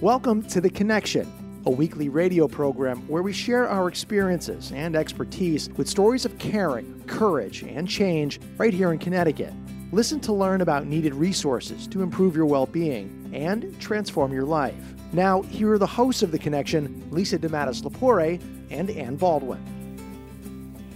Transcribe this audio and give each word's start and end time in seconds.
Welcome 0.00 0.42
to 0.48 0.60
The 0.60 0.70
Connection, 0.70 1.62
a 1.66 1.70
weekly 1.70 2.08
radio 2.08 2.48
program 2.48 3.06
where 3.06 3.22
we 3.22 3.32
share 3.32 3.68
our 3.68 3.86
experiences 3.86 4.72
and 4.72 4.96
expertise 4.96 5.70
with 5.76 5.88
stories 5.88 6.24
of 6.24 6.36
caring, 6.36 7.00
courage, 7.06 7.62
and 7.62 7.88
change 7.88 8.40
right 8.58 8.74
here 8.74 8.92
in 8.92 8.98
Connecticut. 8.98 9.54
Listen 9.92 10.18
to 10.22 10.32
learn 10.32 10.62
about 10.62 10.86
needed 10.86 11.14
resources 11.14 11.86
to 11.86 12.02
improve 12.02 12.34
your 12.34 12.44
well 12.44 12.66
being 12.66 13.30
and 13.32 13.80
transform 13.80 14.32
your 14.32 14.44
life. 14.44 14.74
Now, 15.12 15.42
here 15.42 15.72
are 15.72 15.78
the 15.78 15.86
hosts 15.86 16.24
of 16.24 16.32
The 16.32 16.40
Connection 16.40 17.06
Lisa 17.12 17.38
DeMattis 17.38 17.84
Lapore 17.84 18.42
and 18.70 18.90
Ann 18.90 19.14
Baldwin. 19.14 19.62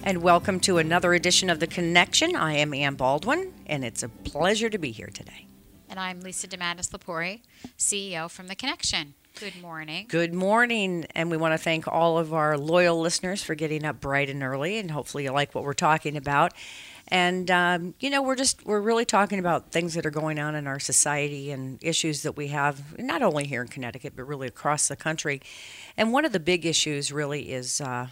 And 0.02 0.22
welcome 0.22 0.58
to 0.60 0.78
another 0.78 1.14
edition 1.14 1.50
of 1.50 1.60
The 1.60 1.68
Connection. 1.68 2.34
I 2.34 2.54
am 2.54 2.74
Ann 2.74 2.96
Baldwin, 2.96 3.54
and 3.64 3.84
it's 3.84 4.02
a 4.02 4.08
pleasure 4.08 4.68
to 4.68 4.78
be 4.78 4.90
here 4.90 5.10
today. 5.14 5.47
And 5.90 5.98
I'm 5.98 6.20
Lisa 6.20 6.46
DeMattis 6.46 6.90
Lapore, 6.90 7.40
CEO 7.78 8.30
from 8.30 8.48
The 8.48 8.54
Connection. 8.54 9.14
Good 9.40 9.60
morning. 9.62 10.04
Good 10.08 10.34
morning, 10.34 11.06
and 11.14 11.30
we 11.30 11.38
want 11.38 11.54
to 11.54 11.58
thank 11.58 11.88
all 11.88 12.18
of 12.18 12.34
our 12.34 12.58
loyal 12.58 13.00
listeners 13.00 13.42
for 13.42 13.54
getting 13.54 13.84
up 13.86 13.98
bright 13.98 14.28
and 14.28 14.42
early, 14.42 14.78
and 14.78 14.90
hopefully 14.90 15.24
you 15.24 15.32
like 15.32 15.54
what 15.54 15.64
we're 15.64 15.72
talking 15.72 16.16
about. 16.16 16.52
And 17.06 17.50
um, 17.50 17.94
you 18.00 18.10
know, 18.10 18.20
we're 18.20 18.36
just 18.36 18.66
we're 18.66 18.80
really 18.80 19.06
talking 19.06 19.38
about 19.38 19.70
things 19.70 19.94
that 19.94 20.04
are 20.04 20.10
going 20.10 20.38
on 20.38 20.54
in 20.54 20.66
our 20.66 20.78
society 20.78 21.50
and 21.52 21.82
issues 21.82 22.22
that 22.22 22.36
we 22.36 22.48
have, 22.48 22.98
not 22.98 23.22
only 23.22 23.46
here 23.46 23.62
in 23.62 23.68
Connecticut, 23.68 24.12
but 24.14 24.24
really 24.24 24.48
across 24.48 24.88
the 24.88 24.96
country. 24.96 25.40
And 25.96 26.12
one 26.12 26.26
of 26.26 26.32
the 26.32 26.40
big 26.40 26.66
issues 26.66 27.10
really 27.10 27.52
is. 27.52 27.80
Uh, 27.80 28.08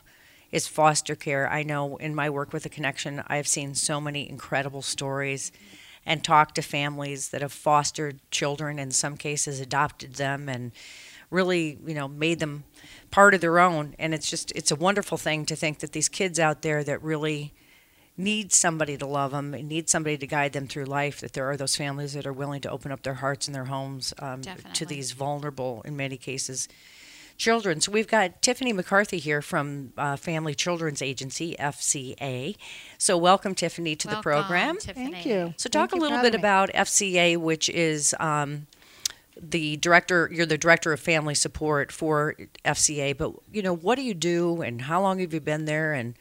is 0.52 0.68
foster 0.68 1.16
care. 1.16 1.50
I 1.50 1.64
know 1.64 1.96
in 1.96 2.14
my 2.14 2.30
work 2.30 2.52
with 2.52 2.62
the 2.62 2.68
connection, 2.68 3.20
I've 3.26 3.48
seen 3.48 3.74
so 3.74 4.00
many 4.00 4.30
incredible 4.30 4.80
stories 4.80 5.50
and 6.06 6.22
talk 6.22 6.54
to 6.54 6.62
families 6.62 7.30
that 7.30 7.42
have 7.42 7.52
fostered 7.52 8.20
children, 8.30 8.78
in 8.78 8.92
some 8.92 9.16
cases 9.16 9.60
adopted 9.60 10.14
them, 10.14 10.48
and 10.48 10.72
really, 11.30 11.78
you 11.84 11.94
know, 11.94 12.06
made 12.06 12.38
them 12.38 12.64
part 13.10 13.34
of 13.34 13.40
their 13.40 13.58
own. 13.58 13.94
And 13.98 14.14
it's 14.14 14.30
just, 14.30 14.52
it's 14.52 14.70
a 14.70 14.76
wonderful 14.76 15.18
thing 15.18 15.44
to 15.46 15.56
think 15.56 15.80
that 15.80 15.92
these 15.92 16.08
kids 16.08 16.38
out 16.38 16.62
there 16.62 16.84
that 16.84 17.02
really 17.02 17.52
need 18.16 18.52
somebody 18.52 18.96
to 18.96 19.06
love 19.06 19.32
them 19.32 19.52
and 19.52 19.68
need 19.68 19.90
somebody 19.90 20.16
to 20.16 20.26
guide 20.26 20.52
them 20.52 20.66
through 20.66 20.84
life, 20.84 21.20
that 21.20 21.32
there 21.32 21.50
are 21.50 21.56
those 21.56 21.76
families 21.76 22.14
that 22.14 22.26
are 22.26 22.32
willing 22.32 22.60
to 22.62 22.70
open 22.70 22.90
up 22.92 23.02
their 23.02 23.14
hearts 23.14 23.46
and 23.46 23.54
their 23.54 23.66
homes 23.66 24.14
um, 24.20 24.40
to 24.72 24.86
these 24.86 25.12
vulnerable, 25.12 25.82
in 25.84 25.96
many 25.96 26.16
cases, 26.16 26.68
children. 27.36 27.80
So 27.80 27.92
we've 27.92 28.08
got 28.08 28.42
Tiffany 28.42 28.72
McCarthy 28.72 29.18
here 29.18 29.42
from 29.42 29.92
uh, 29.96 30.16
Family 30.16 30.54
Children's 30.54 31.02
Agency, 31.02 31.56
FCA. 31.58 32.56
So 32.98 33.16
welcome, 33.16 33.54
Tiffany, 33.54 33.96
to 33.96 34.08
the 34.08 34.14
Welcome, 34.14 34.22
program. 34.22 34.78
Tiffany. 34.78 35.12
Thank 35.12 35.26
you. 35.26 35.54
So 35.56 35.68
talk 35.68 35.90
Thank 35.90 36.00
a 36.00 36.04
little 36.04 36.22
bit 36.22 36.32
me. 36.32 36.38
about 36.38 36.70
FCA, 36.72 37.36
which 37.36 37.68
is 37.68 38.14
um, 38.20 38.66
the 39.40 39.76
director. 39.76 40.30
You're 40.32 40.46
the 40.46 40.58
director 40.58 40.92
of 40.92 41.00
family 41.00 41.34
support 41.34 41.92
for 41.92 42.34
FCA. 42.64 43.16
But 43.16 43.32
you 43.52 43.62
know, 43.62 43.74
what 43.74 43.96
do 43.96 44.02
you 44.02 44.14
do, 44.14 44.62
and 44.62 44.82
how 44.82 45.00
long 45.02 45.18
have 45.20 45.32
you 45.34 45.40
been 45.40 45.64
there, 45.66 45.92
and 45.92 46.14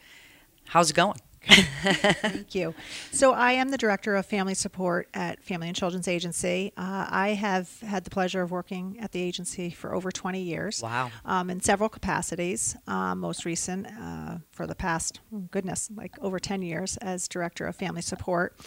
how's 0.66 0.90
it 0.90 0.96
going? 0.96 1.18
Thank 1.82 2.54
you. 2.54 2.74
So, 3.12 3.32
I 3.32 3.52
am 3.52 3.70
the 3.70 3.78
director 3.78 4.16
of 4.16 4.26
family 4.26 4.54
support 4.54 5.08
at 5.14 5.42
Family 5.42 5.68
and 5.68 5.76
Children's 5.76 6.08
Agency. 6.08 6.72
Uh, 6.76 7.06
I 7.08 7.30
have 7.30 7.80
had 7.80 8.04
the 8.04 8.10
pleasure 8.10 8.42
of 8.42 8.50
working 8.50 8.98
at 9.00 9.12
the 9.12 9.22
agency 9.22 9.70
for 9.70 9.94
over 9.94 10.10
20 10.10 10.40
years. 10.40 10.82
Wow. 10.82 11.10
Um, 11.24 11.50
in 11.50 11.60
several 11.60 11.88
capacities. 11.88 12.76
Um, 12.86 13.20
most 13.20 13.44
recent, 13.44 13.86
uh, 13.86 14.38
for 14.50 14.66
the 14.66 14.74
past, 14.74 15.20
goodness, 15.50 15.88
like 15.94 16.12
over 16.20 16.38
10 16.38 16.62
years 16.62 16.96
as 16.98 17.28
director 17.28 17.66
of 17.66 17.76
family 17.76 18.02
support. 18.02 18.58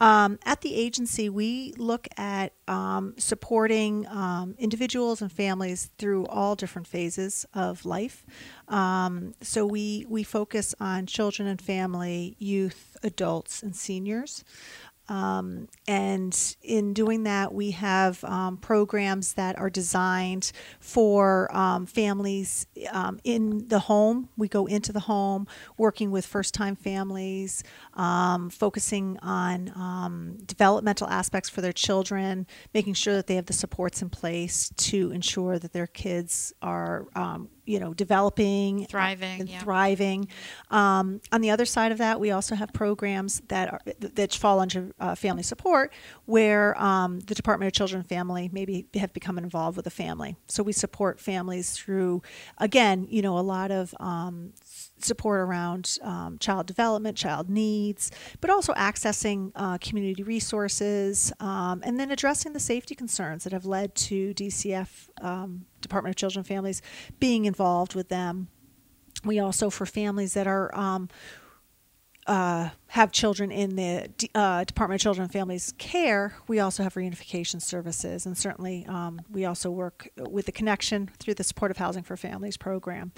Um, 0.00 0.38
at 0.44 0.60
the 0.60 0.74
agency, 0.74 1.28
we 1.28 1.72
look 1.76 2.06
at 2.16 2.52
um, 2.68 3.14
supporting 3.18 4.06
um, 4.08 4.54
individuals 4.58 5.22
and 5.22 5.32
families 5.32 5.90
through 5.98 6.26
all 6.26 6.54
different 6.54 6.86
phases 6.86 7.46
of 7.54 7.84
life. 7.84 8.24
Um, 8.68 9.34
so 9.40 9.66
we 9.66 10.04
we 10.08 10.22
focus 10.22 10.74
on 10.80 11.06
children 11.06 11.48
and 11.48 11.60
family, 11.60 12.36
youth, 12.38 12.96
adults, 13.02 13.62
and 13.62 13.74
seniors. 13.74 14.44
Um, 15.08 15.68
and 15.86 16.56
in 16.62 16.92
doing 16.92 17.22
that, 17.22 17.54
we 17.54 17.70
have 17.70 18.22
um, 18.24 18.58
programs 18.58 19.34
that 19.34 19.58
are 19.58 19.70
designed 19.70 20.52
for 20.80 21.54
um, 21.56 21.86
families 21.86 22.66
um, 22.92 23.18
in 23.24 23.68
the 23.68 23.78
home. 23.78 24.28
We 24.36 24.48
go 24.48 24.66
into 24.66 24.92
the 24.92 25.00
home, 25.00 25.46
working 25.78 26.10
with 26.10 26.26
first 26.26 26.52
time 26.52 26.76
families, 26.76 27.64
um, 27.94 28.50
focusing 28.50 29.18
on 29.22 29.72
um, 29.74 30.38
developmental 30.44 31.08
aspects 31.08 31.48
for 31.48 31.62
their 31.62 31.72
children, 31.72 32.46
making 32.74 32.94
sure 32.94 33.14
that 33.14 33.26
they 33.26 33.36
have 33.36 33.46
the 33.46 33.54
supports 33.54 34.02
in 34.02 34.10
place 34.10 34.70
to 34.76 35.10
ensure 35.10 35.58
that 35.58 35.72
their 35.72 35.86
kids 35.86 36.52
are. 36.60 37.06
You 37.68 37.78
know, 37.80 37.92
developing, 37.94 38.86
Thriving, 38.86 39.40
and 39.40 39.48
yeah. 39.48 39.58
thriving. 39.60 40.28
Um, 40.70 41.20
on 41.30 41.40
the 41.42 41.50
other 41.50 41.66
side 41.66 41.92
of 41.92 41.98
that, 41.98 42.18
we 42.18 42.30
also 42.30 42.54
have 42.54 42.72
programs 42.72 43.42
that 43.48 43.66
are 43.72 43.80
that 43.98 44.34
fall 44.34 44.58
under 44.60 44.92
uh, 44.98 45.14
family 45.14 45.42
support, 45.42 45.92
where 46.24 46.80
um, 46.82 47.20
the 47.20 47.34
Department 47.34 47.66
of 47.68 47.74
Children 47.74 48.00
and 48.00 48.08
Family 48.08 48.48
maybe 48.52 48.86
have 48.94 49.12
become 49.12 49.36
involved 49.38 49.76
with 49.76 49.86
a 49.86 49.90
family. 49.90 50.36
So 50.48 50.62
we 50.62 50.72
support 50.72 51.20
families 51.20 51.72
through, 51.72 52.22
again, 52.56 53.06
you 53.10 53.22
know, 53.22 53.38
a 53.38 53.46
lot 53.56 53.70
of 53.70 53.94
um, 54.00 54.52
support 55.04 55.40
around 55.40 55.98
um, 56.02 56.38
child 56.38 56.66
development, 56.66 57.16
child 57.16 57.48
needs, 57.48 58.10
but 58.40 58.50
also 58.50 58.72
accessing 58.74 59.52
uh, 59.54 59.78
community 59.78 60.22
resources, 60.22 61.32
um, 61.40 61.80
and 61.84 61.98
then 61.98 62.10
addressing 62.10 62.52
the 62.52 62.60
safety 62.60 62.94
concerns 62.94 63.44
that 63.44 63.52
have 63.52 63.66
led 63.66 63.94
to 63.94 64.34
DCF, 64.34 65.08
um, 65.22 65.66
Department 65.80 66.12
of 66.12 66.16
Children 66.16 66.40
and 66.40 66.46
Families, 66.46 66.82
being 67.18 67.44
involved 67.44 67.94
with 67.94 68.08
them. 68.08 68.48
We 69.24 69.38
also, 69.38 69.70
for 69.70 69.86
families 69.86 70.34
that 70.34 70.46
are 70.46 70.74
um, 70.78 71.08
uh, 72.26 72.68
have 72.98 73.12
children 73.12 73.52
in 73.52 73.76
the 73.76 74.10
uh, 74.34 74.64
Department 74.64 75.00
of 75.00 75.02
Children 75.02 75.22
and 75.22 75.32
Families 75.32 75.72
care, 75.78 76.34
we 76.48 76.58
also 76.58 76.82
have 76.82 76.94
reunification 76.94 77.62
services, 77.62 78.26
and 78.26 78.36
certainly 78.36 78.84
um, 78.88 79.20
we 79.30 79.44
also 79.44 79.70
work 79.70 80.08
with 80.16 80.46
the 80.46 80.52
Connection 80.52 81.08
through 81.20 81.34
the 81.34 81.44
Supportive 81.44 81.76
Housing 81.76 82.02
for 82.02 82.16
Families 82.16 82.56
program. 82.56 83.12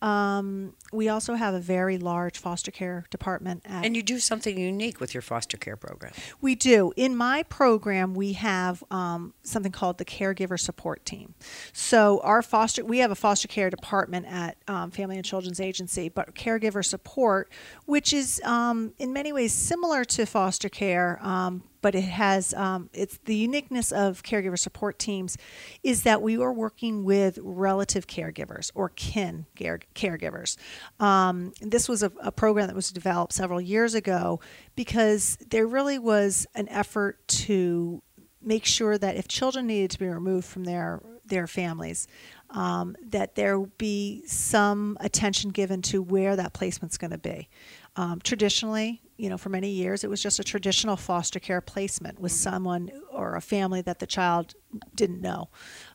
Um, 0.00 0.72
we 0.94 1.10
also 1.10 1.34
have 1.34 1.52
a 1.52 1.60
very 1.60 1.98
large 1.98 2.38
foster 2.38 2.70
care 2.70 3.04
department 3.10 3.64
at 3.66 3.84
And 3.84 3.94
you 3.94 4.02
do 4.02 4.18
something 4.18 4.56
unique 4.56 4.98
with 4.98 5.12
your 5.12 5.20
foster 5.20 5.58
care 5.58 5.76
program. 5.76 6.12
we 6.40 6.54
do. 6.54 6.94
In 6.96 7.14
my 7.14 7.42
program, 7.42 8.14
we 8.14 8.32
have 8.32 8.82
um, 8.90 9.34
something 9.42 9.72
called 9.72 9.98
the 9.98 10.06
Caregiver 10.06 10.58
Support 10.58 11.04
Team. 11.04 11.34
So 11.74 12.20
our 12.20 12.40
foster, 12.40 12.82
we 12.82 13.00
have 13.00 13.10
a 13.10 13.14
foster 13.14 13.46
care 13.46 13.68
department 13.68 14.24
at 14.26 14.56
um, 14.68 14.90
Family 14.90 15.16
and 15.16 15.24
Children's 15.24 15.60
Agency, 15.60 16.08
but 16.08 16.34
caregiver 16.34 16.82
support, 16.82 17.52
which 17.84 18.14
is 18.14 18.40
um, 18.44 18.94
in 18.98 19.12
many 19.18 19.32
ways 19.32 19.52
similar 19.52 20.04
to 20.04 20.24
foster 20.24 20.68
care, 20.68 21.18
um, 21.26 21.64
but 21.80 21.96
it 21.96 22.02
has 22.04 22.54
um, 22.54 22.88
it's 22.92 23.18
the 23.24 23.34
uniqueness 23.34 23.90
of 23.90 24.22
caregiver 24.22 24.56
support 24.56 24.96
teams 24.96 25.36
is 25.82 26.04
that 26.04 26.22
we 26.22 26.38
are 26.38 26.52
working 26.52 27.02
with 27.02 27.36
relative 27.42 28.06
caregivers 28.06 28.70
or 28.76 28.90
kin 28.90 29.44
care- 29.56 29.80
caregivers. 29.96 30.56
Um, 31.00 31.52
this 31.60 31.88
was 31.88 32.04
a, 32.04 32.12
a 32.20 32.30
program 32.30 32.68
that 32.68 32.76
was 32.76 32.92
developed 32.92 33.32
several 33.32 33.60
years 33.60 33.92
ago 33.92 34.38
because 34.76 35.36
there 35.50 35.66
really 35.66 35.98
was 35.98 36.46
an 36.54 36.68
effort 36.68 37.26
to 37.26 38.00
make 38.40 38.64
sure 38.64 38.96
that 38.98 39.16
if 39.16 39.26
children 39.26 39.66
needed 39.66 39.90
to 39.90 39.98
be 39.98 40.06
removed 40.06 40.46
from 40.46 40.62
their 40.62 41.02
their 41.26 41.48
families, 41.48 42.06
um, 42.50 42.96
that 43.02 43.34
there 43.34 43.58
be 43.58 44.22
some 44.26 44.96
attention 45.00 45.50
given 45.50 45.82
to 45.82 46.00
where 46.00 46.36
that 46.36 46.52
placement's 46.52 46.96
going 46.96 47.10
to 47.10 47.18
be. 47.18 47.48
Um, 47.96 48.20
traditionally, 48.22 49.02
you 49.18 49.28
know, 49.28 49.36
for 49.36 49.48
many 49.48 49.68
years, 49.68 50.04
it 50.04 50.08
was 50.10 50.22
just 50.22 50.38
a 50.38 50.44
traditional 50.44 50.96
foster 50.96 51.40
care 51.40 51.60
placement 51.60 52.20
with 52.20 52.32
someone 52.32 52.90
or 53.12 53.34
a 53.34 53.40
family 53.40 53.82
that 53.82 53.98
the 53.98 54.06
child 54.06 54.54
didn't 54.94 55.20
know. 55.20 55.50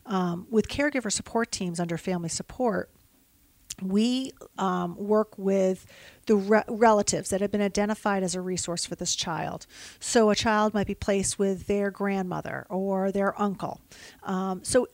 Um, 0.06 0.46
with 0.52 0.68
caregiver 0.68 1.12
support 1.12 1.52
teams 1.52 1.80
under 1.80 1.98
family 1.98 2.30
support, 2.30 2.92
we 3.82 4.34
um, 4.58 4.96
work 4.98 5.38
with 5.38 5.86
the 6.28 6.36
re- 6.36 6.64
relatives 6.68 7.30
that 7.32 7.42
have 7.42 7.50
been 7.50 7.62
identified 7.62 8.24
as 8.24 8.36
a 8.36 8.42
resource 8.42 8.86
for 8.86 8.96
this 8.96 9.16
child. 9.16 9.66
So 10.00 10.30
a 10.30 10.36
child 10.36 10.74
might 10.74 10.86
be 10.88 10.94
placed 10.94 11.40
with 11.40 11.66
their 11.68 11.90
grandmother 11.92 12.68
or 12.70 13.12
their 13.12 13.40
uncle. 13.42 13.82
Um, 14.24 14.64
so 14.64 14.88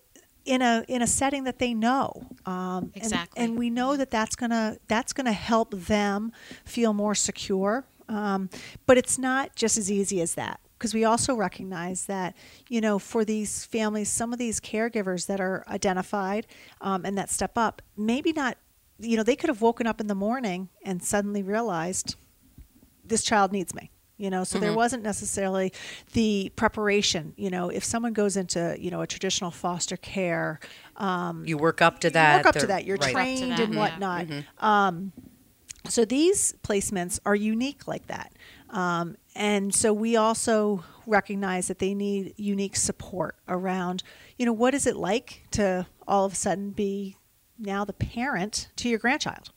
in 0.45 0.61
a 0.61 0.85
in 0.87 1.01
a 1.01 1.07
setting 1.07 1.43
that 1.43 1.59
they 1.59 1.73
know. 1.73 2.25
Um, 2.45 2.83
and- 2.83 2.91
Exactly. 2.95 3.43
And, 3.43 3.57
we 3.57 3.69
know 3.69 3.97
that 3.97 4.11
that's 4.11 4.35
gonna 4.35 4.77
that's 4.87 5.13
gonna 5.13 5.33
help 5.33 5.71
them 5.73 6.31
feel 6.63 6.93
more 6.93 7.15
secure. 7.15 7.85
Um, 8.09 8.49
but 8.85 8.97
it's 8.97 9.17
not 9.17 9.55
just 9.55 9.77
as 9.77 9.89
easy 9.91 10.21
as 10.21 10.35
that 10.35 10.59
because 10.77 10.93
we 10.93 11.05
also 11.05 11.35
recognize 11.35 12.05
that 12.05 12.35
you 12.67 12.81
know 12.81 12.99
for 12.99 13.23
these 13.23 13.65
families, 13.65 14.09
some 14.09 14.33
of 14.33 14.39
these 14.39 14.59
caregivers 14.59 15.27
that 15.27 15.39
are 15.39 15.63
identified 15.67 16.47
um, 16.81 17.05
and 17.05 17.17
that 17.17 17.29
step 17.29 17.57
up, 17.57 17.81
maybe 17.95 18.33
not. 18.33 18.57
You 19.01 19.15
know, 19.15 19.23
they 19.23 19.37
could 19.37 19.47
have 19.47 19.61
woken 19.61 19.87
up 19.87 20.01
in 20.01 20.07
the 20.07 20.15
morning 20.15 20.67
and 20.83 21.01
suddenly 21.01 21.41
realized 21.41 22.17
this 23.05 23.23
child 23.23 23.53
needs 23.53 23.73
me 23.73 23.91
you 24.19 24.29
know 24.29 24.43
so 24.43 24.59
there 24.59 24.73
wasn't 24.73 25.01
necessarily 25.01 25.73
the 26.13 26.51
preparation 26.55 27.33
you 27.37 27.49
know 27.49 27.69
if 27.69 27.83
someone 27.83 28.13
goes 28.13 28.37
into 28.37 28.75
you 28.77 28.91
know 28.91 29.01
a 29.01 29.07
traditional 29.07 29.49
foster 29.49 29.97
care 29.97 30.59
um, 30.97 31.45
You 31.47 31.57
work 31.57 31.81
up 31.81 31.99
to 32.01 32.09
that 32.09 32.33
you 32.33 32.37
work 32.39 32.45
up 32.45 32.55
to 32.55 32.67
that 32.67 32.85
you're 32.85 32.97
right. 32.97 33.13
trained 33.13 33.53
that, 33.53 33.59
and 33.61 33.73
yeah. 33.73 33.79
whatnot 33.79 34.27
um, 34.59 35.13
so 35.89 36.05
these 36.05 36.53
placements 36.63 37.19
are 37.25 37.35
unique 37.35 37.87
like 37.87 38.07
that. 38.07 38.33
Um, 38.69 39.17
and 39.35 39.73
so 39.73 39.93
we 39.93 40.15
also 40.15 40.83
recognize 41.07 41.67
that 41.67 41.79
they 41.79 41.93
need 41.93 42.33
unique 42.37 42.75
support 42.75 43.35
around 43.47 44.03
you 44.37 44.45
know 44.45 44.53
what 44.53 44.75
is 44.75 44.85
it 44.85 44.95
like 44.95 45.43
to 45.51 45.87
all 46.07 46.25
of 46.25 46.33
a 46.33 46.35
sudden 46.35 46.69
be 46.69 47.17
now 47.57 47.83
the 47.83 47.93
parent 47.93 48.69
to 48.77 48.87
your 48.87 48.99
grandchild? 48.99 49.51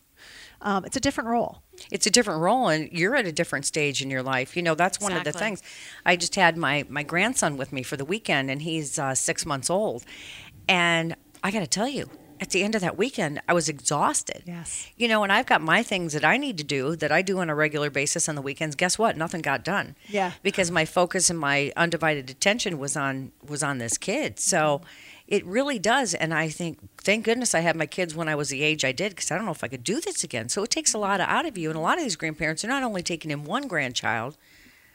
Um, 0.60 0.84
it's 0.84 0.96
a 0.96 1.00
different 1.00 1.28
role. 1.28 1.62
It's 1.90 2.06
a 2.06 2.10
different 2.10 2.40
role 2.40 2.68
and 2.68 2.90
you're 2.92 3.16
at 3.16 3.26
a 3.26 3.32
different 3.32 3.66
stage 3.66 4.00
in 4.00 4.10
your 4.10 4.22
life. 4.22 4.56
You 4.56 4.62
know 4.62 4.74
that's 4.74 5.00
one 5.00 5.12
of 5.12 5.24
the 5.24 5.32
things. 5.32 5.62
I 6.06 6.16
just 6.16 6.34
had 6.36 6.56
my 6.56 6.84
my 6.88 7.02
grandson 7.02 7.56
with 7.56 7.72
me 7.72 7.82
for 7.82 7.96
the 7.96 8.04
weekend 8.04 8.50
and 8.50 8.62
he's 8.62 8.98
uh, 8.98 9.14
six 9.14 9.44
months 9.44 9.68
old. 9.68 10.04
And 10.68 11.16
i 11.44 11.50
gotta 11.50 11.66
tell 11.66 11.88
you 11.88 12.08
at 12.42 12.50
the 12.50 12.64
end 12.64 12.74
of 12.74 12.80
that 12.80 12.98
weekend 12.98 13.40
i 13.48 13.52
was 13.52 13.68
exhausted. 13.68 14.42
Yes. 14.44 14.88
you 14.96 15.06
know 15.06 15.22
and 15.22 15.32
i've 15.32 15.46
got 15.46 15.62
my 15.62 15.82
things 15.82 16.12
that 16.12 16.24
i 16.24 16.36
need 16.36 16.58
to 16.58 16.64
do 16.64 16.96
that 16.96 17.12
i 17.12 17.22
do 17.22 17.38
on 17.38 17.48
a 17.48 17.54
regular 17.54 17.88
basis 17.88 18.28
on 18.28 18.34
the 18.34 18.42
weekends. 18.42 18.74
Guess 18.74 18.98
what? 18.98 19.16
Nothing 19.16 19.42
got 19.42 19.64
done. 19.64 19.94
Yeah. 20.08 20.32
because 20.42 20.70
my 20.70 20.84
focus 20.84 21.30
and 21.30 21.38
my 21.38 21.72
undivided 21.76 22.28
attention 22.28 22.78
was 22.78 22.96
on 22.96 23.32
was 23.48 23.62
on 23.62 23.78
this 23.78 23.96
kid. 23.96 24.40
So 24.40 24.58
mm-hmm. 24.58 24.86
it 25.28 25.46
really 25.46 25.78
does. 25.78 26.14
And 26.14 26.34
i 26.34 26.48
think 26.48 26.78
thank 26.98 27.24
goodness 27.24 27.54
i 27.54 27.60
had 27.60 27.76
my 27.76 27.86
kids 27.86 28.14
when 28.14 28.28
i 28.28 28.34
was 28.34 28.48
the 28.48 28.62
age 28.62 28.84
i 28.84 28.92
did 28.92 29.10
because 29.12 29.30
i 29.30 29.36
don't 29.36 29.46
know 29.46 29.52
if 29.52 29.64
i 29.64 29.68
could 29.68 29.84
do 29.84 30.00
this 30.00 30.24
again. 30.24 30.48
So 30.48 30.64
it 30.64 30.70
takes 30.70 30.92
a 30.92 30.98
lot 30.98 31.20
out 31.20 31.46
of 31.46 31.56
you. 31.56 31.70
And 31.70 31.78
a 31.78 31.86
lot 31.88 31.98
of 31.98 32.04
these 32.04 32.16
grandparents 32.16 32.64
are 32.64 32.68
not 32.68 32.82
only 32.82 33.02
taking 33.02 33.30
in 33.30 33.44
one 33.44 33.68
grandchild 33.68 34.36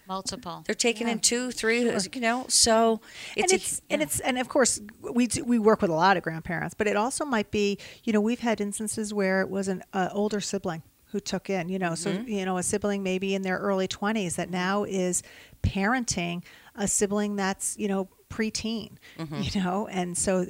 Multiple. 0.07 0.63
they're 0.65 0.73
taking 0.75 1.07
in 1.07 1.19
two 1.19 1.51
three 1.51 1.81
you 1.81 2.21
know 2.21 2.45
so 2.47 3.01
it's, 3.35 3.43
and 3.43 3.51
a- 3.51 3.55
it's 3.55 3.81
and 3.89 4.01
it's 4.01 4.19
and 4.21 4.37
of 4.37 4.47
course 4.49 4.79
we 5.01 5.27
do, 5.27 5.43
we 5.43 5.59
work 5.59 5.81
with 5.81 5.91
a 5.91 5.93
lot 5.95 6.17
of 6.17 6.23
grandparents, 6.23 6.73
but 6.73 6.87
it 6.87 6.95
also 6.95 7.25
might 7.25 7.51
be 7.51 7.77
you 8.03 8.13
know 8.13 8.21
we've 8.21 8.39
had 8.39 8.61
instances 8.61 9.13
where 9.13 9.41
it 9.41 9.49
was 9.49 9.67
an 9.67 9.83
uh, 9.93 10.09
older 10.13 10.39
sibling 10.39 10.81
who 11.11 11.19
took 11.21 11.49
in 11.49 11.69
you 11.69 11.79
know 11.79 11.95
so 11.95 12.11
Mm-hmm. 12.11 12.27
you 12.29 12.45
know 12.45 12.57
a 12.57 12.63
sibling 12.63 13.01
maybe 13.03 13.33
in 13.35 13.41
their 13.41 13.57
early 13.57 13.87
20s 13.87 14.35
that 14.35 14.49
now 14.49 14.83
is 14.83 15.23
parenting 15.63 16.43
a 16.77 16.87
sibling 16.87 17.35
that's 17.35 17.75
you 17.77 17.87
know 17.87 18.07
preteen 18.29 18.91
Mm-hmm. 19.17 19.41
you 19.41 19.63
know 19.63 19.87
and 19.87 20.17
so 20.17 20.45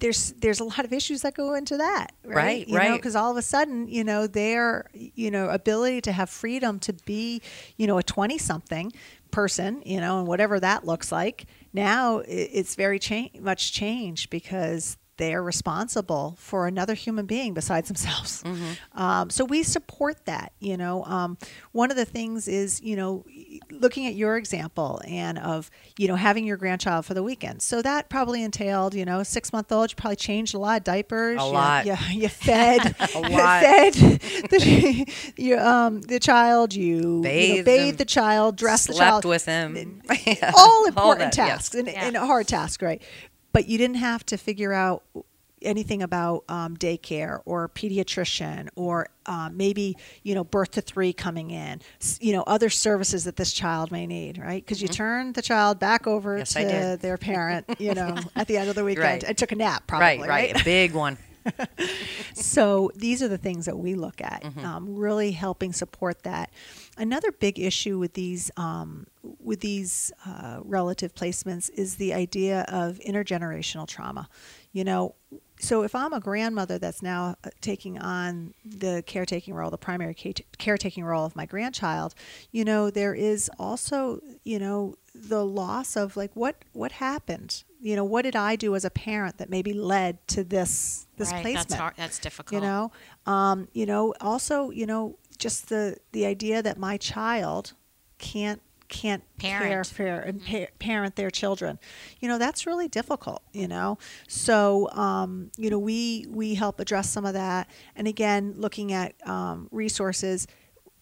there's 0.00 0.32
there's 0.32 0.60
a 0.60 0.64
lot 0.64 0.84
of 0.84 0.92
issues 0.94 1.22
that 1.22 1.34
go 1.34 1.54
into 1.54 1.76
that 1.76 2.12
right 2.24 2.34
Right, 2.34 2.68
you 2.68 2.76
right. 2.76 2.92
because 2.96 3.14
all 3.14 3.30
of 3.30 3.36
a 3.36 3.42
sudden 3.42 3.86
you 3.86 4.02
know 4.02 4.26
their 4.26 4.86
you 4.94 5.30
know 5.30 5.50
ability 5.50 6.00
to 6.02 6.12
have 6.12 6.30
freedom 6.30 6.78
to 6.80 6.92
be 7.04 7.42
you 7.76 7.86
know 7.86 7.98
a 7.98 8.02
20 8.02 8.38
something 8.38 8.92
person 9.30 9.82
you 9.84 10.00
know 10.00 10.18
and 10.20 10.26
whatever 10.26 10.58
that 10.58 10.86
looks 10.86 11.12
like 11.12 11.44
now 11.74 12.22
it's 12.26 12.74
very 12.74 12.98
cha- 12.98 13.28
much 13.40 13.72
changed 13.72 14.30
because 14.30 14.96
they're 15.18 15.42
responsible 15.42 16.36
for 16.38 16.66
another 16.66 16.94
human 16.94 17.26
being 17.26 17.52
besides 17.54 17.88
themselves 17.88 18.42
um, 18.94 19.28
so 19.30 19.44
we 19.44 19.62
support 19.62 20.24
that 20.24 20.52
you 20.60 20.76
know 20.76 21.04
um, 21.04 21.36
one 21.72 21.90
of 21.90 21.96
the 21.96 22.04
things 22.04 22.48
is 22.48 22.80
you 22.80 22.96
know 22.96 23.24
looking 23.70 24.06
at 24.06 24.14
your 24.14 24.36
example 24.36 25.00
and 25.06 25.38
of 25.38 25.70
you 25.98 26.08
know 26.08 26.14
having 26.16 26.44
your 26.44 26.56
grandchild 26.56 27.04
for 27.04 27.14
the 27.14 27.22
weekend 27.22 27.60
so 27.60 27.82
that 27.82 28.08
probably 28.08 28.42
entailed 28.42 28.94
you 28.94 29.04
know 29.04 29.22
six 29.22 29.52
month 29.52 29.70
old 29.72 29.90
you 29.90 29.96
probably 29.96 30.16
changed 30.16 30.54
a 30.54 30.58
lot 30.58 30.78
of 30.78 30.84
diapers 30.84 31.40
A 31.40 31.44
you- 31.44 31.50
lot. 31.52 31.86
you, 31.86 31.96
you 32.12 32.28
fed 32.48 32.94
A 33.14 33.20
lot. 33.28 33.62
fed 33.62 33.94
the, 34.50 35.06
you, 35.36 35.58
um, 35.58 36.00
the 36.02 36.18
child 36.20 36.74
you 36.74 36.88
you 36.88 37.02
know, 37.02 37.22
Bathed 37.22 37.64
bathed 37.64 37.98
the 37.98 38.04
child 38.04 38.56
dressed 38.56 38.86
the 38.86 38.94
slept 38.94 39.08
child 39.10 39.24
with 39.24 39.44
him 39.44 40.00
all 40.56 40.86
important 40.86 41.32
that, 41.34 41.36
yes. 41.36 41.48
tasks 41.68 41.74
and, 41.74 41.88
Yeah. 41.88 42.04
and 42.06 42.16
a 42.16 42.24
hard 42.26 42.46
task, 42.48 42.80
right? 42.82 43.02
But 43.58 43.66
you 43.68 43.76
didn't 43.76 43.96
have 43.96 44.24
to 44.26 44.36
figure 44.36 44.72
out 44.72 45.02
anything 45.62 46.00
about 46.00 46.44
um, 46.48 46.76
daycare 46.76 47.40
or 47.44 47.68
pediatrician 47.68 48.68
or 48.76 49.08
uh, 49.26 49.50
maybe 49.52 49.96
you 50.22 50.32
know 50.36 50.44
birth 50.44 50.70
to 50.70 50.80
three 50.80 51.12
coming 51.12 51.50
in 51.50 51.80
you 52.20 52.32
know 52.32 52.44
other 52.46 52.70
services 52.70 53.24
that 53.24 53.34
this 53.34 53.52
child 53.52 53.90
may 53.90 54.06
need 54.06 54.38
right 54.38 54.64
because 54.64 54.80
you 54.80 54.86
turn 54.86 55.32
the 55.32 55.42
child 55.42 55.80
back 55.80 56.06
over 56.06 56.38
Mm-hmm. 56.38 56.58
Yes, 56.68 56.92
to 56.92 56.98
their 57.02 57.18
parent 57.18 57.66
you 57.80 57.94
know 57.94 58.16
at 58.36 58.46
the 58.46 58.56
end 58.58 58.68
of 58.68 58.76
the 58.76 58.84
weekend 58.84 59.02
Right. 59.04 59.24
and 59.24 59.36
took 59.36 59.50
a 59.50 59.56
nap 59.56 59.88
probably 59.88 60.18
right 60.20 60.28
right 60.28 60.60
a 60.60 60.64
big 60.64 60.94
one 60.94 61.18
so 62.34 62.90
these 62.94 63.22
are 63.22 63.28
the 63.28 63.38
things 63.38 63.64
that 63.66 63.76
we 63.78 63.94
look 63.94 64.20
at, 64.20 64.42
Mm-hmm. 64.42 64.64
um, 64.64 64.96
really 64.96 65.32
helping 65.32 65.72
support 65.72 66.22
that. 66.24 66.50
Another 66.98 67.30
big 67.30 67.60
issue 67.60 67.96
with 67.96 68.14
these 68.14 68.50
um, 68.56 69.06
with 69.40 69.60
these 69.60 70.12
uh, 70.26 70.58
relative 70.64 71.14
placements 71.14 71.70
is 71.74 71.96
the 71.96 72.12
idea 72.12 72.62
of 72.68 72.98
intergenerational 72.98 73.86
trauma. 73.86 74.28
You 74.72 74.82
know, 74.82 75.14
so 75.60 75.82
if 75.82 75.94
I'm 75.94 76.12
a 76.12 76.18
grandmother 76.20 76.76
that's 76.78 77.00
now 77.00 77.36
uh, 77.44 77.50
taking 77.60 77.98
on 78.00 78.52
the 78.64 79.04
caretaking 79.06 79.54
role, 79.54 79.70
the 79.70 79.78
primary 79.78 80.14
caretaking 80.58 81.04
role 81.04 81.24
of 81.24 81.36
my 81.36 81.46
grandchild, 81.46 82.14
you 82.50 82.64
know, 82.64 82.90
there 82.90 83.14
is 83.14 83.48
also 83.60 84.20
you 84.42 84.58
know 84.58 84.96
the 85.14 85.44
loss 85.44 85.96
of 85.96 86.16
like 86.16 86.34
what 86.34 86.56
what 86.72 86.92
happened. 86.92 87.62
You 87.80 87.94
know, 87.94 88.04
what 88.04 88.22
did 88.22 88.34
I 88.34 88.56
do 88.56 88.74
as 88.74 88.84
a 88.84 88.90
parent 88.90 89.38
that 89.38 89.50
maybe 89.50 89.72
led 89.72 90.26
to 90.28 90.42
this 90.42 91.06
this 91.16 91.30
right. 91.30 91.42
placement? 91.42 91.68
That's 91.68 91.80
hard. 91.80 91.94
That's 91.96 92.18
difficult. 92.18 92.60
you 92.60 92.66
know 92.66 92.90
um, 93.26 93.68
you 93.72 93.86
know 93.86 94.14
also 94.20 94.70
you 94.70 94.86
know 94.86 95.16
just 95.38 95.68
the 95.68 95.96
the 96.12 96.26
idea 96.26 96.62
that 96.62 96.78
my 96.78 96.96
child 96.96 97.72
can't 98.18 98.60
can't 98.88 99.22
care 99.38 99.60
Parent. 99.60 99.86
for 99.86 100.06
and 100.06 100.44
pa- 100.44 100.72
parent 100.78 101.14
their 101.16 101.30
children 101.30 101.78
you 102.20 102.28
know 102.28 102.38
that's 102.38 102.66
really 102.66 102.88
difficult 102.88 103.42
you 103.52 103.68
know 103.68 103.98
so 104.28 104.90
um, 104.92 105.50
you 105.58 105.68
know 105.68 105.78
we 105.78 106.26
we 106.30 106.54
help 106.54 106.80
address 106.80 107.10
some 107.10 107.26
of 107.26 107.34
that 107.34 107.68
and 107.96 108.08
again 108.08 108.54
looking 108.56 108.92
at 108.92 109.14
um, 109.28 109.68
resources 109.70 110.46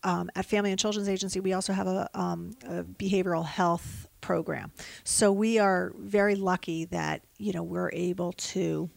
um, 0.07 0.31
at 0.37 0.47
Family 0.47 0.71
and 0.71 0.79
Children's 0.79 1.09
Agency, 1.09 1.41
we 1.41 1.53
also 1.53 1.73
have 1.73 1.89
a, 1.89 2.09
um, 2.15 2.53
a 2.65 2.85
behavioral 2.85 3.45
health 3.45 4.09
program. 4.21 4.71
So 5.03 5.33
we 5.33 5.59
are 5.59 5.93
very 5.99 6.37
lucky 6.37 6.85
that 6.87 7.23
you 7.39 7.53
know 7.53 7.65
we're 7.65 7.91
able 7.93 8.33
to 8.33 8.89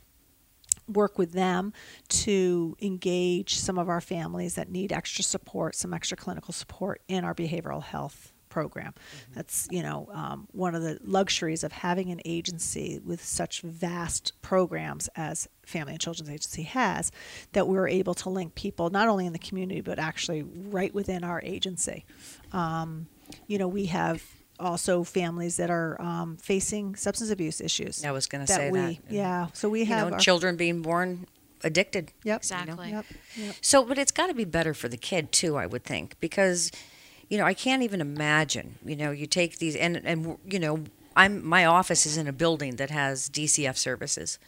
work 0.89 1.17
with 1.17 1.31
them 1.31 1.74
to 2.10 2.75
engage 2.81 3.55
some 3.55 3.77
of 3.77 3.89
our 3.89 4.01
families 4.01 4.55
that 4.55 4.69
need 4.69 4.91
extra 4.91 5.24
support, 5.24 5.75
some 5.75 5.93
extra 5.93 6.17
clinical 6.17 6.53
support 6.53 7.01
in 7.08 7.24
our 7.24 7.34
behavioral 7.34 7.84
health 7.84 8.31
program. 8.50 8.93
That's 9.34 9.67
you 9.72 9.84
know 9.84 10.10
um, 10.12 10.48
one 10.51 10.75
of 10.75 10.81
the 10.81 11.00
luxuries 11.03 11.63
of 11.63 11.72
having 11.72 12.12
an 12.12 12.19
agency 12.25 13.00
with 13.05 13.24
such 13.24 13.62
vast 13.62 14.34
programs 14.41 15.08
as 15.15 15.48
Family 15.65 15.93
and 15.93 16.01
Children's 16.01 16.29
Agency 16.29 16.63
has, 16.63 17.12
that 17.53 17.67
we're 17.67 17.88
able 17.88 18.15
to 18.15 18.29
link 18.29 18.55
people 18.55 18.89
not 18.89 19.08
only 19.08 19.25
in 19.25 19.34
the 19.34 19.39
community 19.39 19.81
but 19.81 20.00
actually 20.00 20.43
right 20.43 20.93
within 20.93 21.24
our 21.24 21.41
agency. 21.43 22.05
Um, 22.51 23.08
you 23.48 23.60
know, 23.60 23.67
we 23.67 23.86
have 23.86 24.24
also 24.60 25.04
families 25.04 25.58
that 25.58 25.70
are 25.70 26.00
um, 26.01 26.38
facing 26.38 26.96
substance 26.96 27.30
abuse 27.32 27.62
issues. 27.62 28.04
I 28.04 28.12
was 28.12 28.28
gonna 28.28 28.48
say 28.48 28.72
we, 28.72 28.80
that. 28.80 28.98
Yeah, 29.10 29.48
so 29.54 29.70
we 29.70 29.82
you 29.82 29.86
have 29.88 30.08
know 30.10 30.13
our- 30.13 30.20
children 30.20 30.56
being 30.58 30.82
born 30.82 31.28
addicted 31.63 32.12
Yep. 32.24 32.38
Exactly. 32.38 32.92
Yep. 32.92 33.06
Yep. 33.36 33.56
So, 33.62 33.84
but 33.84 33.98
it's 33.98 34.12
got 34.12 34.28
to 34.28 34.34
be 34.34 34.46
better 34.46 34.74
for 34.74 34.88
the 34.88 34.96
kid 34.98 35.32
too, 35.34 35.58
I 35.58 35.66
would 35.66 35.84
think, 35.84 36.16
because, 36.22 36.72
you 37.30 37.38
know, 37.38 37.44
I 37.46 37.54
can't 37.54 37.84
even 37.84 38.00
imagine. 38.00 38.75
You 38.86 38.96
know, 38.96 39.12
you 39.12 39.25
take 39.25 39.58
these, 39.60 39.75
and 39.75 39.98
and 40.06 40.38
you 40.46 40.60
know, 40.60 40.84
I'm 41.16 41.46
my 41.46 41.66
office 41.66 42.06
is 42.06 42.16
in 42.18 42.28
a 42.28 42.34
building 42.34 42.78
that 42.78 42.89
has 42.92 43.30
DCF 43.30 43.75
services, 43.78 44.39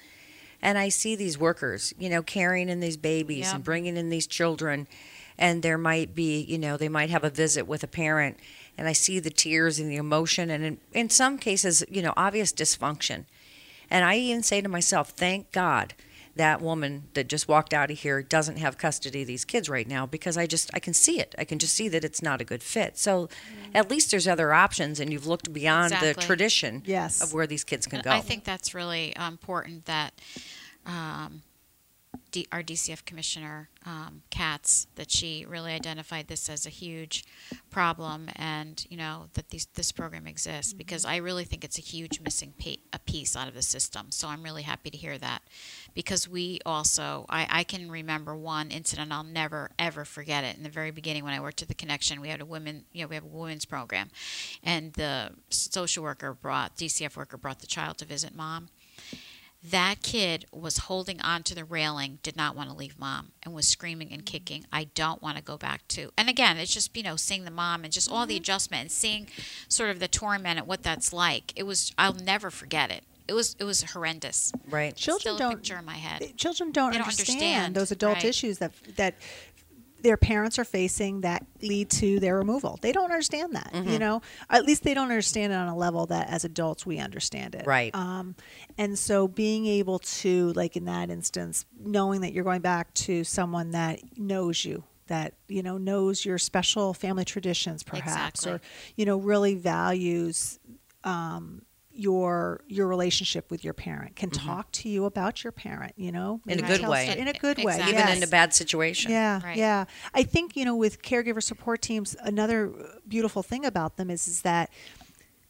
and 0.62 0.78
I 0.78 0.88
see 0.90 1.16
these 1.18 1.38
workers, 1.38 1.94
you 2.00 2.10
know, 2.10 2.22
carrying 2.22 2.70
in 2.70 2.80
these 2.80 2.98
babies 2.98 3.48
Yeah. 3.48 3.56
and 3.56 3.64
bringing 3.64 3.98
in 3.98 4.10
these 4.10 4.26
children, 4.28 4.88
and 5.38 5.64
there 5.64 5.78
might 5.78 6.16
be, 6.16 6.42
you 6.42 6.58
know, 6.58 6.78
they 6.78 6.90
might 6.90 7.10
have 7.10 7.24
a 7.26 7.30
visit 7.30 7.68
with 7.68 7.84
a 7.84 7.88
parent, 7.88 8.38
and 8.82 8.90
I 8.90 8.94
see 8.94 9.20
the 9.20 9.30
tears 9.30 9.78
and 9.78 9.92
the 9.92 9.96
emotion, 9.98 10.50
and 10.50 10.64
in, 10.66 10.78
in 10.92 11.08
some 11.12 11.38
cases, 11.38 11.84
you 11.88 12.02
know, 12.02 12.14
obvious 12.18 12.52
dysfunction. 12.52 13.26
And 13.92 14.04
I 14.04 14.16
even 14.18 14.42
say 14.42 14.60
to 14.60 14.68
myself, 14.68 15.12
thank 15.12 15.52
God 15.52 15.94
that 16.36 16.62
woman 16.62 17.04
that 17.14 17.28
just 17.28 17.48
walked 17.48 17.76
out 17.76 17.92
of 17.92 18.00
here 18.00 18.24
doesn't 18.24 18.58
have 18.58 18.80
custody 18.80 19.22
of 19.22 19.28
these 19.28 19.46
kids 19.46 19.70
right 19.70 19.88
now 19.88 20.08
because 20.08 20.36
I 20.36 20.48
just 20.48 20.72
I 20.74 20.80
can 20.80 20.96
see 20.96 21.20
it. 21.20 21.36
I 21.38 21.44
can 21.44 21.60
just 21.60 21.76
see 21.76 21.90
that 21.90 22.04
it's 22.04 22.24
not 22.24 22.42
a 22.42 22.44
good 22.44 22.64
fit. 22.64 22.98
So 22.98 23.30
at 23.76 23.92
least 23.92 24.10
there's 24.10 24.28
other 24.28 24.52
options 24.52 25.00
and 25.00 25.14
you've 25.14 25.28
looked 25.28 25.54
beyond 25.54 25.94
the 26.02 26.16
tradition 26.16 26.82
Yes. 26.86 27.22
of 27.22 27.36
where 27.36 27.46
these 27.46 27.64
kids 27.64 27.86
can 27.86 28.02
go. 28.02 28.10
I 28.10 28.22
think 28.22 28.46
that's 28.46 28.74
really 28.74 29.16
uh, 29.16 29.28
important 29.28 29.86
that 29.86 30.14
um, 30.88 31.44
D- 32.32 32.48
our 32.52 32.64
DCF 32.64 33.06
commissioner 33.06 33.70
um, 33.86 34.22
Katz 34.30 34.88
that 34.96 35.12
she 35.12 35.46
really 35.48 35.72
identified 35.74 36.28
this 36.28 36.50
as 36.50 36.66
a 36.66 36.70
huge 36.70 37.26
problem, 37.70 38.30
and 38.36 38.86
you 38.90 38.98
know 38.98 39.28
that 39.34 39.50
these, 39.50 39.66
this 39.76 39.92
program 39.92 40.28
exists 40.28 40.74
because 40.74 41.06
I 41.06 41.18
really 41.18 41.44
think 41.44 41.64
it's 41.64 41.78
a 41.78 41.82
huge 41.82 42.22
missing 42.22 42.54
pe- 42.58 42.78
a 42.94 43.00
piece 43.00 43.36
out 43.36 43.48
of 43.48 43.54
the 43.54 43.62
system. 43.62 44.12
So 44.12 44.28
I'm 44.28 44.44
really 44.44 44.64
happy 44.64 44.90
to 44.90 44.98
hear 44.98 45.18
that 45.18 45.42
because 45.94 46.28
we 46.28 46.60
also 46.66 47.26
I, 47.30 47.48
I 47.50 47.64
can 47.64 47.90
remember 47.92 48.36
one 48.36 48.72
incident 48.72 49.12
I'll 49.12 49.24
never 49.24 49.72
ever 49.80 50.06
forget 50.06 50.44
it 50.44 50.58
in 50.58 50.64
the 50.64 50.70
very 50.70 50.92
beginning 50.92 51.24
when 51.24 51.34
I 51.34 51.40
worked 51.42 51.62
at 51.62 51.68
the 51.68 51.74
Connection. 51.74 52.22
We 52.22 52.30
had 52.30 52.42
a 52.42 52.46
women 52.46 52.86
you 52.92 53.04
know 53.04 53.08
we 53.08 53.16
have 53.16 53.26
a 53.26 53.28
women's 53.28 53.66
program, 53.66 54.10
and 54.64 54.94
the 54.94 55.32
social 55.50 56.04
worker 56.04 56.34
brought 56.34 56.78
DCF 56.78 57.16
worker 57.18 57.38
brought 57.38 57.60
the 57.60 57.68
child 57.68 57.98
to 58.00 58.06
visit 58.06 58.36
mom 58.36 58.70
that 59.64 60.02
kid 60.02 60.46
was 60.52 60.80
holding 60.80 61.22
on 61.22 61.44
to 61.44 61.56
the 61.56 61.64
railing, 61.64 62.20
did 62.24 62.36
not 62.36 62.56
want 62.56 62.70
to 62.70 62.76
leave 62.76 62.98
mom, 63.00 63.32
and 63.44 63.54
was 63.54 63.68
screaming 63.68 64.12
and 64.12 64.22
mm-hmm. 64.22 64.32
kicking. 64.32 64.66
I 64.74 64.86
don't 64.96 65.22
want 65.22 65.38
to 65.38 65.44
go 65.44 65.58
back 65.58 65.88
to. 65.90 66.12
And 66.18 66.30
again, 66.30 66.58
it's 66.58 66.74
just 66.74 66.96
you 66.98 67.04
know 67.04 67.16
seeing 67.16 67.46
the 67.46 67.52
mom 67.52 67.84
and 67.84 67.94
just 67.94 68.12
all 68.12 68.26
the 68.26 68.34
mm-hmm. 68.34 68.42
adjustment 68.42 68.82
and 68.82 68.92
seeing 68.92 69.28
sort 69.68 69.90
of 69.90 70.00
the 70.00 70.08
torment 70.08 70.60
and 70.60 70.68
what 70.68 70.84
that's 70.84 71.14
like. 71.14 71.54
It 71.56 71.64
was 71.64 71.94
I'll 71.98 72.14
never 72.14 72.50
forget 72.50 72.92
it. 72.92 73.04
It 73.28 73.34
was 73.34 73.56
it 73.60 73.64
was 73.64 73.84
horrendous. 73.84 74.52
right. 74.70 74.96
Children 74.96 75.36
Still 75.36 75.38
don't 75.38 75.58
picture 75.58 75.78
in 75.78 75.86
my 75.86 75.96
head. 75.96 76.36
children 76.38 76.72
don't, 76.72 76.92
They 76.92 76.98
don't 76.98 77.08
understand, 77.08 77.42
understand, 77.42 77.76
those 77.76 77.92
adult 77.92 78.16
right. 78.16 78.26
issues 78.26 78.58
that 78.58 78.72
that 78.98 79.16
their 80.02 80.18
parents 80.18 80.58
are 80.60 80.64
facing 80.66 81.22
that 81.22 81.46
lead 81.62 81.90
to 81.92 82.20
their 82.20 82.38
removal. 82.38 82.80
They 82.82 82.92
don't 82.92 83.06
understand 83.12 83.54
that, 83.56 83.72
Mm-hmm. 83.74 83.90
you 83.90 84.00
know. 84.00 84.22
At 84.50 84.66
least 84.66 84.84
they 84.84 84.94
don't 84.94 85.06
understand 85.10 85.54
it 85.54 85.56
on 85.56 85.68
a 85.68 85.76
level 85.76 86.06
that 86.08 86.30
as 86.30 86.44
adults 86.44 86.86
we 86.86 86.98
understand 87.00 87.56
it. 87.56 87.66
Right. 87.68 87.94
Um, 87.96 88.36
and 88.78 88.98
so 88.98 89.28
being 89.28 89.66
able 89.68 90.00
to, 90.00 90.54
like 90.54 90.76
in 90.76 90.86
that 90.86 91.10
instance, 91.10 91.66
knowing 91.80 92.22
that 92.22 92.34
you're 92.34 92.44
going 92.44 92.62
back 92.62 92.94
to 92.96 93.24
someone 93.24 93.72
that 93.72 94.00
knows 94.18 94.66
you. 94.66 94.84
That 95.08 95.34
you 95.50 95.62
know 95.62 95.78
knows 95.78 96.24
your 96.24 96.38
special 96.38 96.94
family 96.94 97.26
traditions, 97.26 97.84
perhaps, 97.84 98.46
Exactly. 98.46 98.52
or 98.54 98.62
you 98.96 99.04
know 99.06 99.18
really 99.18 99.56
values 99.56 100.58
um, 101.04 101.64
your 101.94 102.62
your 102.68 102.88
relationship 102.88 103.52
with 103.52 103.64
your 103.64 103.74
parent. 103.74 104.16
Can 104.16 104.30
talk 104.30 104.72
to 104.74 104.90
you 104.90 105.06
about 105.06 105.44
your 105.44 105.52
parent. 105.52 105.94
You 105.98 106.12
know, 106.12 106.40
Mm-hmm. 106.42 106.50
In 106.50 106.60
a 106.60 106.62
maybe 106.62 106.78
good 106.78 106.88
way. 106.90 107.18
In 107.18 107.28
a 107.28 107.34
good 107.34 107.58
way, 107.58 107.64
Exactly. 107.74 107.94
Even 107.94 108.08
yes. 108.08 108.18
in 108.18 108.24
a 108.24 108.28
bad 108.28 108.54
situation. 108.54 109.12
Yeah, 109.12 109.42
Right. 109.44 109.58
yeah. 109.58 109.86
I 110.14 110.24
think 110.24 110.56
you 110.56 110.66
know 110.66 110.76
with 110.76 111.02
caregiver 111.02 111.44
support 111.44 111.82
teams, 111.82 112.16
another 112.22 112.72
beautiful 113.08 113.44
thing 113.44 113.66
about 113.66 113.98
them 113.98 114.10
is 114.10 114.28
is 114.28 114.42
that 114.44 114.70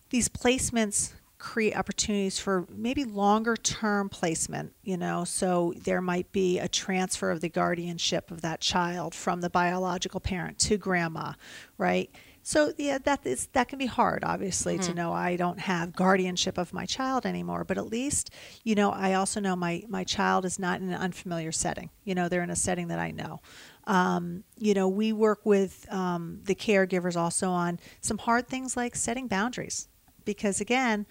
these 0.09 0.27
placements 0.29 1.13
create 1.37 1.75
opportunities 1.75 2.37
for 2.37 2.67
maybe 2.69 3.03
longer 3.03 3.55
term 3.57 4.09
placement 4.09 4.73
you 4.83 4.95
know 4.95 5.23
so 5.23 5.73
there 5.75 5.99
might 5.99 6.31
be 6.31 6.59
a 6.59 6.67
transfer 6.67 7.31
of 7.31 7.41
the 7.41 7.49
guardianship 7.49 8.29
of 8.29 8.41
that 8.41 8.61
child 8.61 9.15
from 9.15 9.41
the 9.41 9.49
biological 9.49 10.19
parent 10.19 10.59
to 10.59 10.77
grandma 10.77 11.33
right 11.79 12.11
so 12.43 12.73
yeah 12.77 12.97
that 12.97 13.25
is 13.25 13.47
that 13.53 13.67
can 13.67 13.77
be 13.77 13.85
hard 13.85 14.23
obviously 14.23 14.77
to 14.77 14.93
know 14.93 15.13
i 15.13 15.35
don't 15.35 15.59
have 15.59 15.93
guardianship 15.93 16.57
of 16.57 16.73
my 16.73 16.85
child 16.85 17.25
anymore 17.25 17.63
but 17.63 17.77
at 17.77 17.87
least 17.87 18.31
you 18.63 18.75
know 18.75 18.91
i 18.91 19.13
also 19.13 19.39
know 19.39 19.55
my 19.55 19.83
my 19.87 20.03
child 20.03 20.45
is 20.45 20.57
not 20.57 20.81
in 20.81 20.89
an 20.89 20.95
unfamiliar 20.99 21.51
setting. 21.51 21.89
You 22.03 22.15
know 22.15 22.29
they're 22.29 22.43
in 22.43 22.49
a 22.49 22.55
setting 22.55 22.87
that 22.87 22.99
i 22.99 23.11
know. 23.11 23.41
Um, 23.87 24.43
you 24.57 24.73
know 24.73 24.87
we 24.87 25.11
work 25.13 25.45
with 25.45 25.91
um, 25.91 26.41
the 26.43 26.55
caregivers 26.55 27.15
also 27.15 27.49
on 27.49 27.79
some 27.99 28.17
hard 28.17 28.47
things 28.47 28.77
like 28.77 28.95
setting 28.95 29.27
boundaries 29.27 29.87
because 30.25 30.61
again 30.61 31.05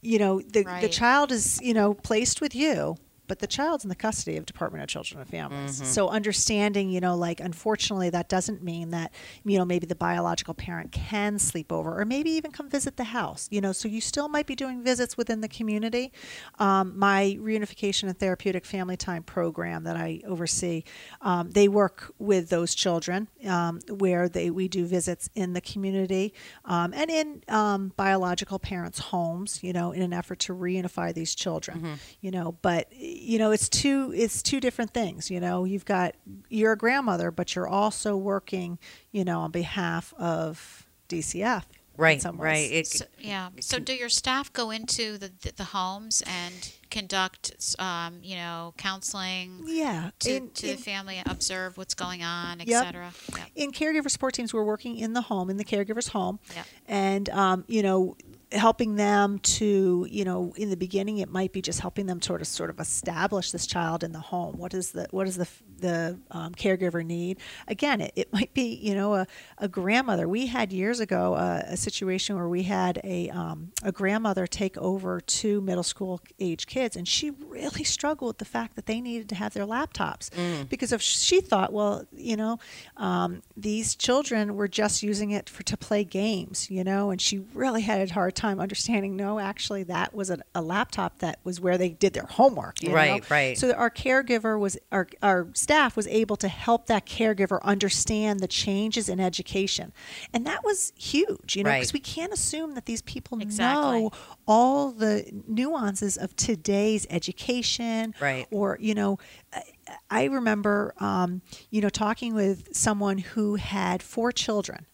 you 0.00 0.18
know 0.18 0.40
the, 0.40 0.64
the 0.80 0.88
child 0.88 1.32
is 1.32 1.60
you 1.62 1.74
know 1.74 1.94
placed 1.94 2.40
with 2.40 2.54
you 2.54 2.96
but 3.28 3.38
the 3.38 3.46
child's 3.46 3.84
in 3.84 3.88
the 3.90 3.94
custody 3.94 4.36
of 4.36 4.46
department 4.46 4.82
of 4.82 4.88
children 4.88 5.20
and 5.20 5.28
families. 5.30 5.80
So 5.86 6.08
understanding 6.08 6.90
you 6.90 7.00
know 7.00 7.16
like 7.16 7.40
unfortunately 7.40 8.10
that 8.10 8.28
doesn't 8.28 8.62
mean 8.62 8.90
that 8.90 9.12
you 9.44 9.58
know 9.58 9.64
maybe 9.64 9.86
the 9.86 9.94
biological 9.94 10.54
parent 10.54 10.90
can 10.92 11.38
sleep 11.38 11.70
over 11.72 12.00
or 12.00 12.04
maybe 12.04 12.30
even 12.30 12.50
come 12.50 12.68
visit 12.68 12.96
the 12.96 13.04
house 13.04 13.46
you 13.50 13.60
know 13.60 13.72
so 13.72 13.88
you 13.88 14.00
still 14.00 14.28
might 14.28 14.46
be 14.46 14.54
doing 14.56 14.82
visits 14.82 15.16
within 15.16 15.40
the 15.40 15.48
community. 15.48 16.12
Um, 16.58 16.98
my 16.98 17.36
reunification 17.40 18.04
and 18.08 18.18
therapeutic 18.18 18.64
family 18.64 18.96
time 18.96 19.22
program 19.22 19.84
that 19.84 19.96
i 19.96 20.20
oversee 20.26 20.82
um, 21.20 21.50
they 21.50 21.68
work 21.68 22.12
with 22.18 22.48
those 22.48 22.74
children 22.74 23.28
um, 23.46 23.80
where 23.90 24.28
they 24.28 24.50
we 24.50 24.68
do 24.68 24.86
visits 24.86 25.28
in 25.34 25.52
the 25.52 25.60
community 25.60 26.32
um, 26.64 26.92
and 26.94 27.10
in 27.10 27.42
um, 27.48 27.92
biological 27.96 28.58
parents 28.58 28.98
homes 28.98 29.62
you 29.62 29.72
know 29.72 29.92
in 29.92 30.02
an 30.02 30.12
effort 30.12 30.38
to 30.38 30.54
reunify 30.54 31.12
these 31.12 31.34
children 31.34 31.98
you 32.20 32.30
know 32.30 32.56
but 32.62 32.88
you 33.20 33.38
know 33.38 33.50
it's 33.50 33.68
two 33.68 34.12
it's 34.14 34.42
two 34.42 34.60
different 34.60 34.92
things 34.92 35.30
you 35.30 35.40
know 35.40 35.64
you've 35.64 35.84
got 35.84 36.14
you're 36.48 36.72
a 36.72 36.76
grandmother 36.78 37.30
but 37.30 37.54
you're 37.54 37.68
also 37.68 38.16
working 38.16 38.78
you 39.12 39.24
know 39.24 39.40
on 39.40 39.50
behalf 39.50 40.14
of 40.18 40.86
dcf 41.08 41.64
Right, 41.96 42.22
some 42.22 42.36
right. 42.40 42.70
It, 42.70 42.86
So, 42.86 43.06
yeah. 43.18 43.48
So 43.60 43.80
do 43.80 43.92
your 43.92 44.08
staff 44.08 44.52
go 44.52 44.70
into 44.70 45.18
the 45.18 45.32
the, 45.42 45.50
the 45.56 45.64
homes 45.64 46.22
and 46.28 46.54
conduct 46.92 47.74
um, 47.80 48.20
you 48.22 48.36
know 48.36 48.72
counseling 48.76 49.64
yeah 49.66 50.10
to, 50.20 50.36
in- 50.36 50.50
to 50.50 50.70
in- 50.70 50.76
the 50.76 50.80
family, 50.82 51.20
observe 51.26 51.76
what's 51.76 51.94
going 51.94 52.22
on, 52.22 52.60
Yep. 52.60 52.68
etc. 52.68 53.12
Yep. 53.36 53.48
in 53.56 53.72
caregiver 53.72 54.08
support 54.08 54.34
teams, 54.34 54.54
we're 54.54 54.62
working 54.62 54.96
in 54.96 55.12
the 55.12 55.22
home, 55.22 55.50
in 55.50 55.56
the 55.56 55.64
caregiver's 55.64 56.06
home, 56.06 56.38
Yep. 56.54 56.66
and 56.86 57.28
um, 57.30 57.64
you 57.66 57.82
know, 57.82 58.16
helping 58.52 58.96
them 58.96 59.38
to, 59.40 60.06
you 60.10 60.24
know, 60.24 60.52
in 60.56 60.70
the 60.70 60.76
beginning, 60.76 61.18
it 61.18 61.30
might 61.30 61.52
be 61.52 61.60
just 61.60 61.80
helping 61.80 62.06
them 62.06 62.22
sort 62.22 62.40
of 62.40 62.46
sort 62.46 62.70
of 62.70 62.80
establish 62.80 63.50
this 63.50 63.66
child 63.66 64.02
in 64.02 64.12
the 64.12 64.20
home. 64.20 64.56
What 64.56 64.74
is 64.74 64.92
the 64.92 65.06
what 65.10 65.24
does 65.24 65.36
the 65.36 65.48
the 65.78 66.18
um, 66.30 66.54
caregiver 66.54 67.04
need? 67.04 67.38
Again, 67.68 68.00
it, 68.00 68.12
it 68.16 68.32
might 68.32 68.52
be, 68.54 68.74
you 68.74 68.94
know, 68.94 69.14
a, 69.14 69.26
a 69.58 69.68
grandmother. 69.68 70.28
We 70.28 70.46
had 70.46 70.72
years 70.72 71.00
ago 71.00 71.34
uh, 71.34 71.62
a 71.66 71.76
situation 71.76 72.36
where 72.36 72.48
we 72.48 72.62
had 72.64 73.00
a 73.04 73.28
um, 73.30 73.72
a 73.82 73.92
grandmother 73.92 74.46
take 74.46 74.76
over 74.78 75.20
two 75.20 75.60
middle 75.60 75.82
school 75.82 76.20
age 76.40 76.66
kids, 76.66 76.96
and 76.96 77.06
she 77.06 77.30
really 77.30 77.84
struggled 77.84 78.28
with 78.28 78.38
the 78.38 78.44
fact 78.44 78.76
that 78.76 78.86
they 78.86 79.00
needed 79.00 79.28
to 79.28 79.34
have 79.34 79.54
their 79.54 79.66
laptops 79.66 80.30
because 80.68 80.92
if 80.92 81.02
she 81.02 81.40
thought, 81.40 81.72
well, 81.72 82.04
you 82.12 82.36
know, 82.36 82.58
um, 82.96 83.42
these 83.56 83.94
children 83.94 84.56
were 84.56 84.68
just 84.68 85.02
using 85.02 85.30
it 85.30 85.48
for 85.48 85.62
to 85.64 85.76
play 85.76 86.04
games, 86.04 86.70
you 86.70 86.84
know, 86.84 87.10
and 87.10 87.20
she 87.20 87.38
really 87.52 87.82
had 87.82 88.08
a 88.08 88.12
hard 88.12 88.34
time 88.38 88.60
understanding. 88.60 89.16
No, 89.16 89.38
actually, 89.38 89.82
that 89.84 90.14
was 90.14 90.30
a, 90.30 90.38
a 90.54 90.62
laptop 90.62 91.18
that 91.18 91.40
was 91.44 91.60
where 91.60 91.76
they 91.76 91.90
did 91.90 92.12
their 92.14 92.26
homework. 92.28 92.80
you 92.82 92.88
know? 92.88 92.94
Right, 92.94 93.30
right. 93.30 93.58
So 93.58 93.72
our 93.72 93.90
caregiver 93.90 94.58
was 94.58 94.78
our 94.92 95.06
our 95.22 95.48
staff 95.52 95.96
was 95.96 96.06
able 96.06 96.36
to 96.36 96.48
help 96.48 96.86
that 96.86 97.04
caregiver 97.06 97.60
understand 97.62 98.40
the 98.40 98.48
changes 98.48 99.08
in 99.08 99.20
education, 99.20 99.92
and 100.32 100.46
that 100.46 100.64
was 100.64 100.92
huge, 100.96 101.56
you 101.56 101.64
know, 101.64 101.70
Right. 101.70 101.80
because 101.80 101.92
we 101.92 102.00
can't 102.00 102.32
assume 102.32 102.74
that 102.74 102.86
these 102.86 103.02
people 103.02 103.38
Exactly. 103.40 104.02
know 104.02 104.10
all 104.46 104.92
the 104.92 105.24
nuances 105.46 106.16
of 106.16 106.34
today's 106.36 107.06
education 107.10 108.14
Right. 108.20 108.46
or 108.50 108.78
you 108.80 108.94
know 108.94 109.18
I- 109.52 109.62
i 110.10 110.24
remember 110.24 110.94
um, 110.98 111.40
you 111.70 111.80
know 111.80 111.88
talking 111.88 112.34
with 112.34 112.68
someone 112.76 113.18
who 113.18 113.54
had 113.56 114.02
four 114.02 114.32
children 114.32 114.86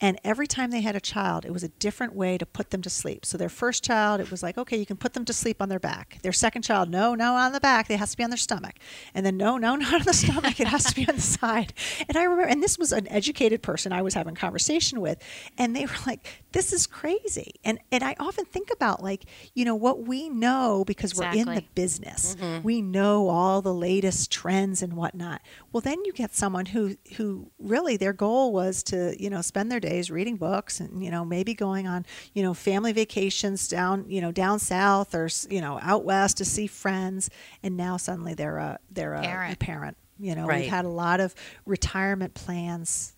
and 0.00 0.18
every 0.22 0.46
time 0.46 0.70
they 0.70 0.80
had 0.80 0.94
a 0.94 1.00
child 1.00 1.44
it 1.44 1.52
was 1.52 1.62
a 1.64 1.68
different 1.68 2.14
way 2.14 2.38
to 2.38 2.46
put 2.46 2.70
them 2.70 2.80
to 2.82 2.90
sleep 2.90 3.26
so 3.26 3.36
their 3.36 3.48
first 3.48 3.82
child 3.84 4.20
it 4.20 4.30
was 4.30 4.42
like 4.42 4.56
okay 4.56 4.76
you 4.76 4.86
can 4.86 4.96
put 4.96 5.12
them 5.14 5.24
to 5.24 5.32
sleep 5.32 5.60
on 5.60 5.68
their 5.68 5.78
back 5.80 6.18
their 6.22 6.32
second 6.32 6.62
child 6.62 6.88
no 6.88 7.14
no 7.14 7.34
on 7.34 7.52
the 7.52 7.60
back 7.60 7.90
it 7.90 7.98
has 7.98 8.12
to 8.12 8.16
be 8.16 8.24
on 8.24 8.30
their 8.30 8.36
stomach 8.36 8.74
and 9.14 9.24
then 9.26 9.36
no 9.36 9.56
no 9.58 9.74
not 9.84 9.94
on 9.94 10.02
the 10.02 10.12
stomach 10.12 10.60
it 10.60 10.68
has 10.68 10.84
to 10.84 10.94
be 10.94 11.08
on 11.08 11.16
the 11.16 11.20
side 11.40 11.72
and 12.08 12.16
i 12.16 12.22
remember 12.22 12.48
and 12.48 12.62
this 12.62 12.78
was 12.78 12.92
an 12.92 13.08
educated 13.08 13.62
person 13.62 13.92
i 13.92 14.00
was 14.02 14.14
having 14.14 14.34
conversation 14.34 15.00
with 15.00 15.18
and 15.56 15.74
they 15.74 15.84
were 15.84 15.92
like 16.06 16.26
this 16.52 16.72
is 16.72 16.86
crazy 16.86 17.54
and 17.64 17.78
and 17.90 18.02
i 18.04 18.14
often 18.20 18.44
think 18.44 18.70
about 18.72 19.02
like 19.02 19.24
you 19.54 19.64
know 19.64 19.74
what 19.74 20.02
we 20.06 20.28
know 20.28 20.84
because 20.86 21.14
we're 21.14 21.24
in 21.30 21.46
the 21.46 21.58
Exactly. 21.58 21.68
business. 21.74 22.36
Mm-hmm. 22.36 22.62
We 22.62 22.82
know 22.82 23.28
all 23.28 23.62
the 23.62 23.74
latest 23.74 24.30
trends 24.30 24.82
and 24.82 24.92
whatnot. 24.94 25.40
Well, 25.72 25.80
then 25.80 26.04
you 26.04 26.12
get 26.12 26.34
someone 26.34 26.66
who 26.66 26.96
who 27.16 27.50
really 27.58 27.96
their 27.96 28.12
goal 28.12 28.52
was 28.52 28.82
to 28.84 29.14
you 29.20 29.30
know 29.30 29.40
spend 29.42 29.70
their 29.72 29.80
days 29.88 30.10
reading 30.10 30.36
books 30.36 30.80
and 30.80 31.02
you 31.04 31.10
know 31.10 31.24
maybe 31.24 31.54
going 31.54 31.86
on 31.86 32.04
you 32.34 32.42
know 32.42 32.54
family 32.54 32.92
vacations 32.92 33.68
down 33.68 34.04
you 34.08 34.20
know 34.20 34.32
down 34.32 34.58
south 34.58 35.14
or 35.14 35.28
you 35.48 35.60
know 35.60 35.78
out 35.82 36.04
west 36.04 36.36
to 36.38 36.44
see 36.44 36.66
friends, 36.66 37.30
and 37.62 37.76
now 37.76 37.96
suddenly 37.96 38.34
they're 38.34 38.58
a 38.58 38.78
they're 38.90 39.14
a 39.14 39.22
Parent. 39.22 39.54
a 39.54 39.56
parent. 39.56 39.96
You 40.20 40.34
know, 40.34 40.46
Right. 40.46 40.62
we've 40.62 40.70
had 40.70 40.84
a 40.84 40.88
lot 40.88 41.20
of 41.20 41.34
retirement 41.64 42.34
plans 42.34 43.14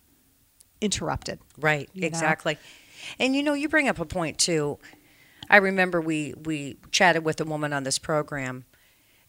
interrupted. 0.79 1.39
Right, 1.59 1.89
you 1.93 2.01
know? 2.01 2.07
exactly. 2.07 2.57
And 3.19 3.35
you 3.35 3.43
know, 3.43 3.53
you 3.53 3.67
bring 3.69 3.87
up 3.89 3.99
a 3.99 4.05
point 4.05 4.37
too. 4.37 4.77
I 5.49 5.57
remember 5.57 5.99
we 5.99 6.33
we 6.45 6.77
chatted 6.91 7.23
with 7.25 7.41
a 7.41 7.45
woman 7.45 7.73
on 7.73 7.83
this 7.83 7.99
program, 7.99 8.65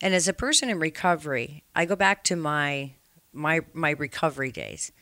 And 0.02 0.14
as 0.14 0.28
a 0.28 0.32
person 0.32 0.68
in 0.68 0.78
recovery, 0.78 1.64
I 1.74 1.84
go 1.86 1.96
back 1.96 2.22
to 2.24 2.36
my 2.36 2.92
my 3.32 3.60
my 3.72 3.90
recovery 3.90 4.52
days. 4.52 4.92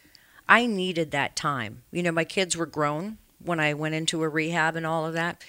I 0.50 0.66
needed 0.66 1.12
that 1.12 1.36
time. 1.36 1.82
You 1.92 2.02
know, 2.02 2.10
my 2.10 2.24
kids 2.24 2.56
were 2.56 2.66
grown 2.66 3.18
when 3.42 3.60
I 3.60 3.72
went 3.72 3.94
into 3.94 4.22
a 4.22 4.28
rehab 4.28 4.74
and 4.74 4.84
all 4.84 5.06
of 5.06 5.14
that. 5.14 5.42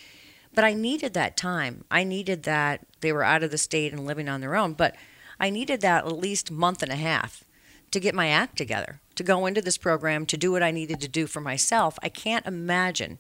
But 0.54 0.64
I 0.64 0.74
needed 0.74 1.14
that 1.16 1.36
time. 1.36 1.86
I 1.90 2.04
needed 2.04 2.44
that 2.44 2.86
they 3.02 3.12
were 3.12 3.24
out 3.24 3.42
of 3.42 3.52
the 3.52 3.58
state 3.58 3.92
and 3.92 4.06
living 4.06 4.30
on 4.30 4.42
their 4.42 4.56
own, 4.56 4.74
but 4.74 4.96
I 5.40 5.50
needed 5.50 5.82
that 5.82 6.06
at 6.06 6.18
least 6.18 6.52
month 6.52 6.84
and 6.84 6.92
a 6.92 6.98
half 6.98 7.44
to 7.90 8.00
get 8.00 8.14
my 8.14 8.28
act 8.28 8.58
together, 8.58 9.02
to 9.16 9.24
go 9.24 9.46
into 9.48 9.62
this 9.62 9.78
program, 9.78 10.26
to 10.28 10.38
do 10.38 10.52
what 10.52 10.62
I 10.62 10.72
needed 10.72 11.02
to 11.02 11.08
do 11.08 11.26
for 11.26 11.42
myself. 11.42 11.98
I 12.04 12.10
can't 12.10 12.46
imagine 12.46 13.18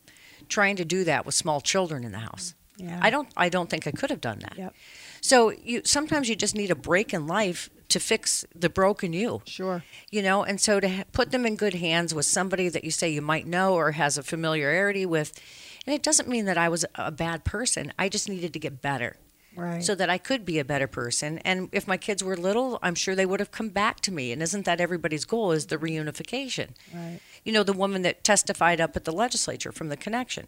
trying 0.49 0.75
to 0.75 0.85
do 0.85 1.03
that 1.05 1.25
with 1.25 1.33
small 1.33 1.61
children 1.61 2.03
in 2.03 2.11
the 2.11 2.19
house. 2.19 2.53
Yeah. 2.77 2.99
I 3.01 3.09
don't 3.09 3.27
I 3.35 3.49
don't 3.49 3.69
think 3.69 3.87
I 3.87 3.91
could 3.91 4.09
have 4.09 4.21
done 4.21 4.39
that. 4.39 4.57
Yep. 4.57 4.75
So 5.21 5.51
you 5.51 5.81
sometimes 5.83 6.29
you 6.29 6.35
just 6.35 6.55
need 6.55 6.71
a 6.71 6.75
break 6.75 7.13
in 7.13 7.27
life 7.27 7.69
to 7.91 7.99
fix 7.99 8.43
the 8.55 8.69
broken 8.69 9.13
you. 9.13 9.41
Sure. 9.45 9.83
You 10.09 10.21
know, 10.21 10.43
and 10.43 10.59
so 10.59 10.79
to 10.79 10.89
ha- 10.89 11.03
put 11.11 11.31
them 11.31 11.45
in 11.45 11.55
good 11.55 11.75
hands 11.75 12.13
with 12.13 12.25
somebody 12.25 12.67
that 12.69 12.83
you 12.83 12.91
say 12.91 13.09
you 13.09 13.21
might 13.21 13.45
know 13.47 13.73
or 13.75 13.91
has 13.91 14.17
a 14.17 14.23
familiarity 14.23 15.05
with, 15.05 15.31
and 15.85 15.93
it 15.95 16.03
doesn't 16.03 16.27
mean 16.27 16.45
that 16.45 16.57
I 16.57 16.69
was 16.69 16.85
a 16.95 17.11
bad 17.11 17.43
person. 17.43 17.93
I 17.97 18.09
just 18.09 18.27
needed 18.29 18.53
to 18.53 18.59
get 18.59 18.81
better 18.81 19.17
Right. 19.55 19.83
so 19.83 19.95
that 19.95 20.09
I 20.09 20.17
could 20.17 20.45
be 20.45 20.59
a 20.59 20.63
better 20.65 20.87
person. 20.87 21.39
And 21.39 21.67
if 21.73 21.85
my 21.87 21.97
kids 21.97 22.23
were 22.23 22.37
little, 22.37 22.79
I'm 22.81 22.95
sure 22.95 23.15
they 23.15 23.25
would 23.25 23.41
have 23.41 23.51
come 23.51 23.67
back 23.69 23.99
to 24.01 24.11
me. 24.11 24.31
And 24.31 24.41
isn't 24.41 24.63
that 24.65 24.79
everybody's 24.79 25.25
goal 25.25 25.51
is 25.51 25.65
the 25.65 25.77
reunification? 25.77 26.69
Right. 26.93 27.19
You 27.43 27.51
know, 27.51 27.63
the 27.63 27.73
woman 27.73 28.01
that 28.03 28.23
testified 28.23 28.79
up 28.79 28.95
at 28.95 29.03
the 29.03 29.11
legislature 29.11 29.71
from 29.73 29.89
the 29.89 29.97
connection, 29.97 30.47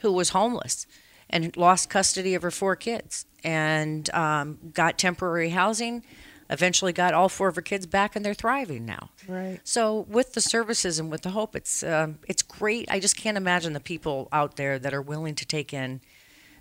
who 0.00 0.10
was 0.12 0.30
homeless 0.30 0.86
and 1.28 1.54
lost 1.58 1.90
custody 1.90 2.34
of 2.34 2.40
her 2.42 2.50
four 2.50 2.74
kids 2.74 3.26
and 3.44 4.08
um, 4.14 4.58
got 4.72 4.96
temporary 4.96 5.50
housing, 5.50 6.02
eventually 6.50 6.92
got 6.92 7.14
all 7.14 7.28
four 7.28 7.48
of 7.48 7.56
her 7.56 7.62
kids 7.62 7.86
back 7.86 8.16
and 8.16 8.24
they're 8.24 8.34
thriving 8.34 8.84
now. 8.86 9.10
Right. 9.26 9.60
So 9.64 10.06
with 10.08 10.32
the 10.34 10.40
services 10.40 10.98
and 10.98 11.10
with 11.10 11.22
the 11.22 11.30
hope, 11.30 11.54
it's 11.54 11.82
um, 11.82 12.18
it's 12.28 12.42
great. 12.42 12.88
I 12.90 13.00
just 13.00 13.16
can't 13.16 13.36
imagine 13.36 13.72
the 13.72 13.80
people 13.80 14.28
out 14.32 14.56
there 14.56 14.78
that 14.78 14.94
are 14.94 15.02
willing 15.02 15.34
to 15.36 15.46
take 15.46 15.72
in 15.74 16.00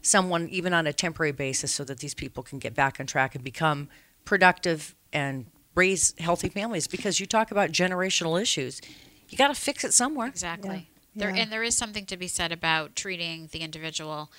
someone 0.01 0.47
even 0.49 0.73
on 0.73 0.87
a 0.87 0.93
temporary 0.93 1.31
basis 1.31 1.71
so 1.71 1.83
that 1.83 1.99
these 1.99 2.13
people 2.13 2.43
can 2.43 2.59
get 2.59 2.73
back 2.73 2.99
on 2.99 3.05
track 3.05 3.35
and 3.35 3.43
become 3.43 3.89
productive 4.25 4.95
and 5.11 5.45
raise 5.75 6.13
healthy 6.19 6.49
families 6.49 6.87
because 6.87 7.19
you 7.19 7.25
talk 7.25 7.51
about 7.51 7.71
generational 7.71 8.41
issues 8.41 8.81
you 9.29 9.37
got 9.37 9.49
to 9.49 9.53
fix 9.53 9.83
it 9.83 9.93
somewhere 9.93 10.27
Exactly. 10.27 10.75
Yeah. 10.75 10.81
There 11.27 11.35
Yeah. 11.35 11.41
and 11.43 11.51
there 11.51 11.63
is 11.63 11.75
something 11.77 12.05
to 12.07 12.17
be 12.17 12.27
said 12.27 12.51
about 12.51 12.95
treating 12.95 13.49
the 13.51 13.59
individual 13.59 14.31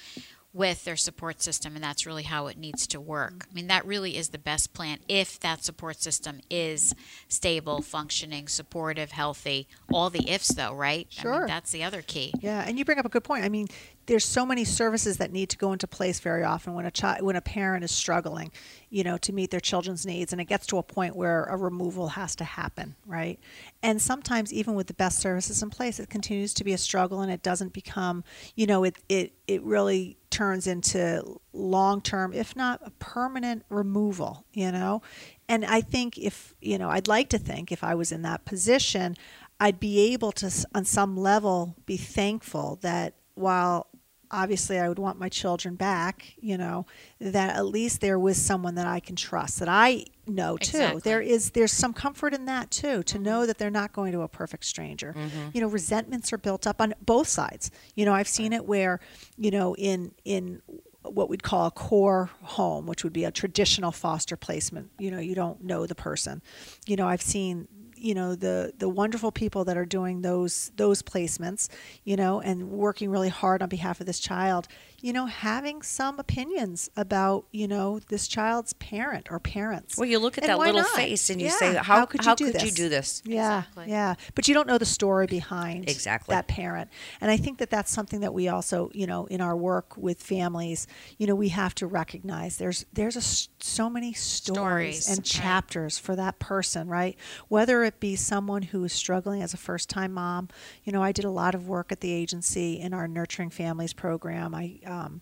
with 0.58 0.84
their 0.84 0.96
support 0.96 1.40
system 1.40 1.76
and 1.76 1.84
that's 1.84 2.04
really 2.04 2.24
how 2.24 2.48
it 2.48 2.58
needs 2.58 2.84
to 2.88 3.00
work. 3.00 3.46
I 3.48 3.54
mean 3.54 3.68
that 3.68 3.86
really 3.86 4.16
is 4.16 4.30
the 4.30 4.38
best 4.38 4.74
plan 4.74 4.98
if 5.08 5.38
that 5.40 5.62
support 5.64 6.02
system 6.02 6.40
is 6.50 6.94
stable, 7.28 7.80
functioning, 7.80 8.48
supportive, 8.48 9.12
healthy. 9.12 9.68
All 9.92 10.10
the 10.10 10.28
ifs 10.28 10.48
though, 10.48 10.74
right? 10.74 11.06
I 11.16 11.22
Sure. 11.22 11.38
mean, 11.38 11.46
that's 11.46 11.70
the 11.70 11.84
other 11.84 12.02
key. 12.02 12.34
Yeah, 12.40 12.64
and 12.66 12.76
you 12.76 12.84
bring 12.84 12.98
up 12.98 13.06
a 13.06 13.08
good 13.08 13.22
point. 13.22 13.44
I 13.44 13.48
mean, 13.48 13.68
there's 14.06 14.24
so 14.24 14.44
many 14.44 14.64
services 14.64 15.18
that 15.18 15.30
need 15.32 15.48
to 15.50 15.56
go 15.56 15.72
into 15.72 15.86
place 15.86 16.18
very 16.18 16.42
often 16.42 16.74
when 16.74 16.86
a 16.86 16.90
child, 16.90 17.22
when 17.22 17.36
a 17.36 17.40
parent 17.40 17.84
is 17.84 17.92
struggling, 17.92 18.50
you 18.90 19.04
know, 19.04 19.18
to 19.18 19.33
meet 19.33 19.50
their 19.50 19.61
children's 19.61 20.07
needs, 20.07 20.33
and 20.33 20.40
it 20.40 20.47
gets 20.47 20.66
to 20.66 20.78
a 20.78 20.83
point 20.83 21.16
where 21.16 21.45
a 21.45 21.57
removal 21.57 22.09
has 22.09 22.35
to 22.37 22.45
happen, 22.45 22.95
right? 23.07 23.38
And 23.83 24.00
sometimes, 24.00 24.52
even 24.52 24.75
with 24.75 24.87
the 24.87 24.95
best 24.95 25.18
services 25.18 25.62
in 25.62 25.71
place, 25.71 26.00
it 26.00 26.09
continues 26.09 26.54
to 26.54 26.64
be 26.64 26.73
a 26.73 26.78
struggle, 26.78 27.21
and 27.21 27.30
it 27.30 27.42
doesn't 27.42 27.73
become, 27.73 28.25
you 28.54 28.66
know, 28.66 28.85
it 28.85 28.97
it 29.09 29.33
it 29.47 29.62
really 29.62 30.16
turns 30.30 30.66
into 30.66 31.40
long 31.52 32.00
term, 32.00 32.33
if 32.33 32.54
not 32.54 32.80
a 32.85 32.90
permanent 32.90 33.64
removal, 33.68 34.45
you 34.52 34.71
know. 34.73 35.02
And 35.49 35.64
I 35.64 35.80
think 35.80 36.18
if 36.18 36.54
you 36.61 36.78
know, 36.78 36.88
I'd 36.90 37.09
like 37.09 37.28
to 37.30 37.38
think 37.38 37.73
if 37.73 37.85
I 37.85 37.95
was 37.95 38.12
in 38.12 38.23
that 38.23 38.45
position, 38.45 39.16
I'd 39.61 39.80
be 39.80 40.12
able 40.12 40.33
to, 40.33 40.50
on 40.75 40.85
some 40.85 41.16
level, 41.16 41.75
be 41.85 41.97
thankful 41.97 42.78
that 42.83 43.14
while 43.35 43.88
obviously 44.30 44.78
I 44.78 44.88
would 44.88 44.99
want 44.99 45.18
my 45.18 45.28
children 45.28 45.75
back, 45.75 46.35
you 46.40 46.58
know, 46.58 46.87
that 47.20 47.56
at 47.56 47.66
least 47.66 48.00
there 48.00 48.18
was 48.18 48.37
someone 48.37 48.75
that 48.76 48.87
I 48.87 49.00
can 49.00 49.16
trust, 49.16 49.58
that 49.61 49.68
I 49.68 50.04
know 50.26 50.56
too. 50.56 50.76
Exactly. 50.76 51.00
There 51.04 51.20
is 51.20 51.50
there's 51.50 51.73
some 51.73 51.92
comfort 51.92 52.35
in 52.35 52.44
that 52.47 52.70
too, 52.70 53.02
to 53.02 53.14
mm-hmm. 53.14 53.22
know 53.22 53.46
that 53.46 53.59
they're 53.59 53.70
not 53.70 53.92
going 53.92 54.12
to 54.12 54.22
a 54.22 54.29
perfect 54.29 54.64
stranger. 54.64 55.14
Mm-hmm. 55.16 55.50
You 55.55 55.61
know, 55.61 55.68
resentments 55.68 56.33
are 56.33 56.38
built 56.38 56.66
up 56.66 56.81
on 56.81 56.94
both 57.05 57.29
sides. 57.29 57.70
You 57.94 58.05
know, 58.05 58.12
I've 58.12 58.29
seen 58.29 58.52
it 58.52 58.64
where, 58.64 59.00
you 59.37 59.50
know, 59.50 59.74
in 59.76 60.12
in 60.24 60.62
what 61.02 61.29
we'd 61.29 61.42
call 61.42 61.66
a 61.66 61.70
core 61.70 62.31
home, 62.42 62.87
which 62.87 63.05
would 63.05 63.12
be 63.12 63.24
a 63.24 63.31
traditional 63.31 63.92
foster 63.92 64.37
placement. 64.37 64.90
You 64.98 65.11
know, 65.11 65.20
you 65.20 65.35
don't 65.35 65.62
know 65.64 65.87
the 65.87 65.94
person. 65.94 66.42
You 66.87 66.96
know, 66.96 67.09
I've 67.09 67.22
seen 67.22 67.68
you 67.98 68.14
know 68.14 68.34
the 68.34 68.72
the 68.78 68.88
wonderful 68.88 69.32
people 69.32 69.64
that 69.64 69.76
are 69.76 69.84
doing 69.84 70.22
those 70.22 70.70
those 70.76 71.02
placements 71.02 71.68
you 72.04 72.16
know 72.16 72.40
and 72.40 72.70
working 72.70 73.11
really 73.11 73.28
hard 73.28 73.62
on 73.62 73.68
behalf 73.68 74.00
of 74.00 74.06
this 74.06 74.18
child 74.18 74.68
you 75.00 75.12
know 75.12 75.26
having 75.26 75.80
some 75.82 76.18
opinions 76.18 76.90
about 76.96 77.44
you 77.52 77.68
know 77.68 78.00
this 78.08 78.26
child's 78.26 78.72
parent 78.74 79.28
or 79.30 79.38
parents 79.38 79.96
well 79.96 80.08
you 80.08 80.18
look 80.18 80.37
at 80.38 80.42
And 80.44 80.50
that 80.50 80.58
little 80.58 80.80
not? 80.82 80.90
face 80.90 81.30
and 81.30 81.40
you 81.40 81.46
Yeah, 81.46 81.52
say 81.56 81.74
how, 81.76 82.04
could 82.06 82.24
you 82.24 82.30
how 82.30 82.34
do 82.34 82.44
could 82.46 82.54
this 82.54 82.64
you 82.64 82.70
do 82.72 82.88
this 82.88 83.22
yeah 83.24 83.58
Exactly. 83.61 83.84
yeah 83.88 84.14
but 84.34 84.48
you 84.48 84.54
don't 84.54 84.66
know 84.66 84.78
the 84.78 84.84
story 84.87 85.26
behind 85.26 85.88
Exactly. 85.88 86.34
that 86.34 86.48
parent 86.48 86.90
and 87.20 87.30
i 87.30 87.37
think 87.37 87.58
that 87.58 87.70
that's 87.70 87.92
something 87.92 88.20
that 88.20 88.34
we 88.34 88.48
also 88.48 88.90
you 88.92 89.06
know 89.06 89.26
in 89.26 89.40
our 89.40 89.56
work 89.56 89.96
with 89.96 90.20
families 90.20 90.87
you 91.16 91.26
know 91.28 91.34
we 91.37 91.50
have 91.50 91.74
to 91.76 91.87
recognize 91.87 92.56
there's 92.56 92.84
there's 92.92 93.14
a, 93.16 93.20
s- 93.20 93.48
so 93.61 93.88
many 93.88 94.12
stories, 94.12 95.04
Stories, 95.04 95.08
and 95.08 95.18
right. 95.18 95.24
chapters 95.24 95.98
for 95.98 96.16
that 96.16 96.38
person 96.40 96.88
right 96.88 97.16
whether 97.48 97.84
it 97.84 98.00
be 98.00 98.16
someone 98.16 98.62
who 98.62 98.82
is 98.82 98.92
struggling 98.92 99.42
as 99.42 99.54
a 99.54 99.56
first 99.56 99.88
time 99.88 100.12
mom 100.12 100.48
you 100.82 100.92
know 100.92 101.02
i 101.02 101.12
did 101.12 101.24
a 101.24 101.30
lot 101.30 101.54
of 101.54 101.68
work 101.68 101.92
at 101.92 102.00
the 102.00 102.11
agency 102.12 102.80
in 102.80 102.92
our 102.92 103.06
nurturing 103.06 103.50
families 103.50 103.92
program 103.92 104.54
i 104.56 104.76
um, 104.88 105.20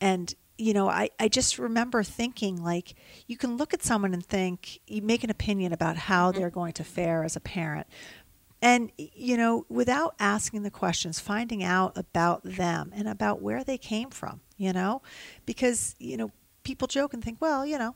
and 0.00 0.34
you 0.58 0.72
know 0.72 0.88
I, 0.88 1.10
I 1.18 1.28
just 1.28 1.58
remember 1.58 2.02
thinking 2.02 2.62
like 2.62 2.94
you 3.26 3.36
can 3.36 3.56
look 3.56 3.72
at 3.74 3.82
someone 3.82 4.12
and 4.12 4.24
think 4.24 4.80
you 4.86 5.02
make 5.02 5.24
an 5.24 5.30
opinion 5.30 5.72
about 5.72 5.96
how 5.96 6.32
they're 6.32 6.50
going 6.50 6.74
to 6.74 6.84
fare 6.84 7.24
as 7.24 7.36
a 7.36 7.40
parent. 7.40 7.86
And 8.62 8.92
you 8.98 9.36
know 9.38 9.64
without 9.68 10.14
asking 10.20 10.62
the 10.62 10.70
questions 10.70 11.18
finding 11.18 11.62
out 11.62 11.96
about 11.96 12.42
them 12.44 12.92
and 12.94 13.08
about 13.08 13.40
where 13.40 13.64
they 13.64 13.78
came 13.78 14.10
from 14.10 14.42
you 14.60 14.74
know? 14.74 15.00
Because 15.46 15.96
you 15.98 16.18
know 16.18 16.30
people 16.62 16.86
joke 16.86 17.14
and 17.14 17.24
think 17.24 17.40
well 17.40 17.64
you 17.64 17.78
know 17.78 17.94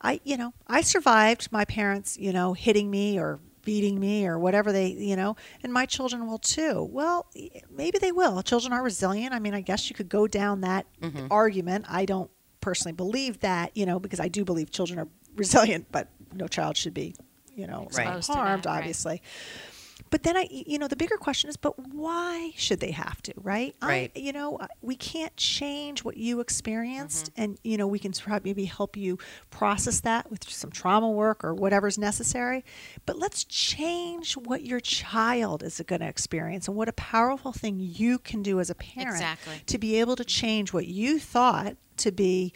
i 0.00 0.18
you 0.24 0.38
know 0.38 0.54
i 0.66 0.80
survived 0.80 1.52
my 1.52 1.66
parents 1.66 2.16
you 2.16 2.32
know 2.32 2.54
hitting 2.54 2.90
me 2.90 3.18
or 3.18 3.38
beating 3.66 4.00
me 4.00 4.26
or 4.26 4.38
whatever 4.38 4.72
they 4.72 4.86
you 4.86 5.16
know 5.16 5.36
and 5.62 5.70
my 5.70 5.84
children 5.84 6.26
will 6.26 6.38
too. 6.38 6.88
Well 6.90 7.26
maybe 7.70 7.98
they 7.98 8.12
will. 8.12 8.42
Children 8.42 8.72
are 8.72 8.82
resilient. 8.82 9.34
I 9.34 9.40
mean 9.40 9.52
i 9.52 9.60
guess 9.60 9.90
you 9.90 9.94
could 9.94 10.08
go 10.08 10.26
down 10.26 10.62
that 10.62 10.86
mm-hmm. 11.02 11.26
argument. 11.30 11.84
I 11.88 12.06
don't 12.06 12.30
personally 12.66 12.92
believe 12.92 13.38
that 13.40 13.70
you 13.76 13.86
know 13.86 14.00
because 14.00 14.18
i 14.18 14.26
do 14.26 14.44
believe 14.44 14.72
children 14.72 14.98
are 14.98 15.06
resilient 15.36 15.86
but 15.92 16.08
no 16.34 16.48
child 16.48 16.76
should 16.76 16.92
be 16.92 17.14
you 17.54 17.64
know 17.64 17.86
Right. 17.96 18.08
Exposed 18.08 18.26
to 18.26 18.32
that, 18.32 18.38
harmed 18.38 18.66
right. 18.66 18.74
But 20.10 20.22
then 20.22 20.36
I, 20.36 20.46
you 20.50 20.78
know, 20.78 20.88
the 20.88 20.96
bigger 20.96 21.16
question 21.16 21.50
is, 21.50 21.56
but 21.56 21.74
why 21.92 22.52
should 22.56 22.80
they 22.80 22.92
have 22.92 23.20
to, 23.22 23.32
right? 23.36 23.74
Right. 23.82 24.10
I, 24.14 24.18
you 24.18 24.32
know, 24.32 24.56
uh, 24.56 24.66
we 24.82 24.96
can't 24.96 25.36
change 25.36 26.04
what 26.04 26.16
you 26.16 26.40
experienced, 26.40 27.32
Mm-hmm. 27.32 27.42
and 27.42 27.58
you 27.64 27.76
know, 27.76 27.86
we 27.86 27.98
can 27.98 28.12
try, 28.12 28.40
maybe 28.42 28.64
help 28.66 28.96
you 28.96 29.18
process 29.50 30.00
that 30.00 30.30
with 30.30 30.48
some 30.48 30.70
trauma 30.70 31.10
work 31.10 31.42
or 31.44 31.54
whatever's 31.54 31.98
necessary. 31.98 32.64
But 33.04 33.18
let's 33.18 33.44
change 33.44 34.36
what 34.36 34.62
your 34.62 34.80
child 34.80 35.62
is 35.62 35.80
going 35.86 36.00
to 36.00 36.08
experience, 36.08 36.68
and 36.68 36.76
what 36.76 36.88
a 36.88 36.92
powerful 36.92 37.52
thing 37.52 37.78
you 37.80 38.18
can 38.18 38.42
do 38.42 38.60
as 38.60 38.70
a 38.70 38.74
parent 38.74 39.10
Exactly. 39.16 39.60
to 39.66 39.78
be 39.78 39.98
able 40.00 40.16
to 40.16 40.24
change 40.24 40.72
what 40.72 40.86
you 40.86 41.18
thought 41.18 41.76
to 41.98 42.12
be 42.12 42.52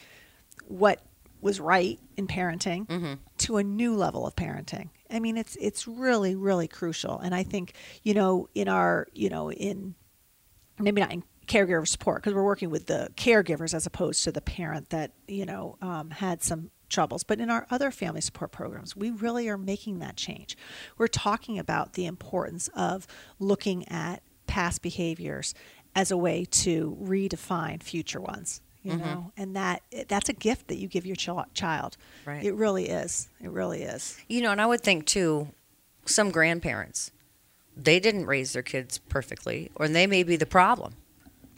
what 0.69 1.01
was 1.41 1.59
right 1.59 1.99
in 2.17 2.27
parenting 2.27 2.87
Mm-hmm. 2.87 3.15
to 3.39 3.57
a 3.57 3.65
new 3.65 3.95
level 3.97 4.27
of 4.27 4.37
parenting. 4.37 4.91
I 5.11 5.21
mean, 5.21 5.37
it's 5.37 5.57
it's 5.61 5.87
really 5.87 6.35
really 6.35 6.69
crucial, 6.69 7.19
and 7.19 7.35
I 7.35 7.43
think 7.43 7.75
you 8.03 8.15
know 8.15 8.49
in 8.55 8.69
our 8.69 9.07
you 9.13 9.29
know 9.29 9.51
in 9.51 9.95
maybe 10.79 11.01
not 11.01 11.13
in 11.13 11.23
caregiver 11.47 11.87
support 11.87 12.23
because 12.23 12.35
we're 12.35 12.45
working 12.45 12.71
with 12.71 12.87
the 12.87 13.09
caregivers 13.17 13.75
as 13.75 13.87
opposed 13.87 14.23
to 14.25 14.33
the 14.33 14.41
parent 14.41 14.91
that 14.91 15.13
you 15.27 15.45
know 15.45 15.77
um, 15.83 16.11
had 16.11 16.43
some 16.43 16.71
troubles. 16.89 17.23
But 17.23 17.41
in 17.41 17.51
our 17.51 17.67
other 17.71 17.91
family 17.91 18.21
support 18.21 18.53
programs 18.53 18.97
we 18.97 19.11
really 19.11 19.49
are 19.49 19.59
making 19.59 19.99
that 20.01 20.17
change. 20.17 20.57
We're 20.99 21.09
talking 21.09 21.59
about 21.59 21.95
the 21.95 22.07
importance 22.07 22.69
of 22.75 23.07
looking 23.39 23.87
at 23.89 24.23
past 24.47 24.83
behaviors 24.83 25.55
as 25.95 26.11
a 26.11 26.17
way 26.17 26.45
to 26.45 26.97
redefine 27.01 27.83
future 27.83 28.21
ones 28.21 28.61
you 28.83 28.93
mm-hmm. 28.93 29.05
know 29.05 29.33
and 29.37 29.55
that 29.57 29.83
that's 30.09 30.29
a 30.29 30.33
gift 30.33 30.69
that 30.69 30.77
you 30.77 30.89
give 30.89 31.05
your 31.05 31.17
chil- 31.17 31.47
child 31.55 31.97
Right. 32.25 32.43
it 32.45 32.55
really 32.55 32.89
is 32.89 33.29
it 33.41 33.51
really 33.51 33.83
is 33.83 34.19
You 34.29 34.41
know, 34.43 34.53
and 34.53 34.61
I 34.61 34.67
would 34.67 34.81
think 34.83 35.07
too, 35.07 35.49
some 36.07 36.31
grandparents, 36.31 37.11
they 37.77 38.01
didn't 38.01 38.27
raise 38.27 38.53
their 38.53 38.63
kids 38.63 38.99
perfectly, 38.99 39.71
or 39.75 39.89
they 39.89 40.07
may 40.07 40.23
be 40.23 40.37
the 40.37 40.47
problem. 40.47 40.95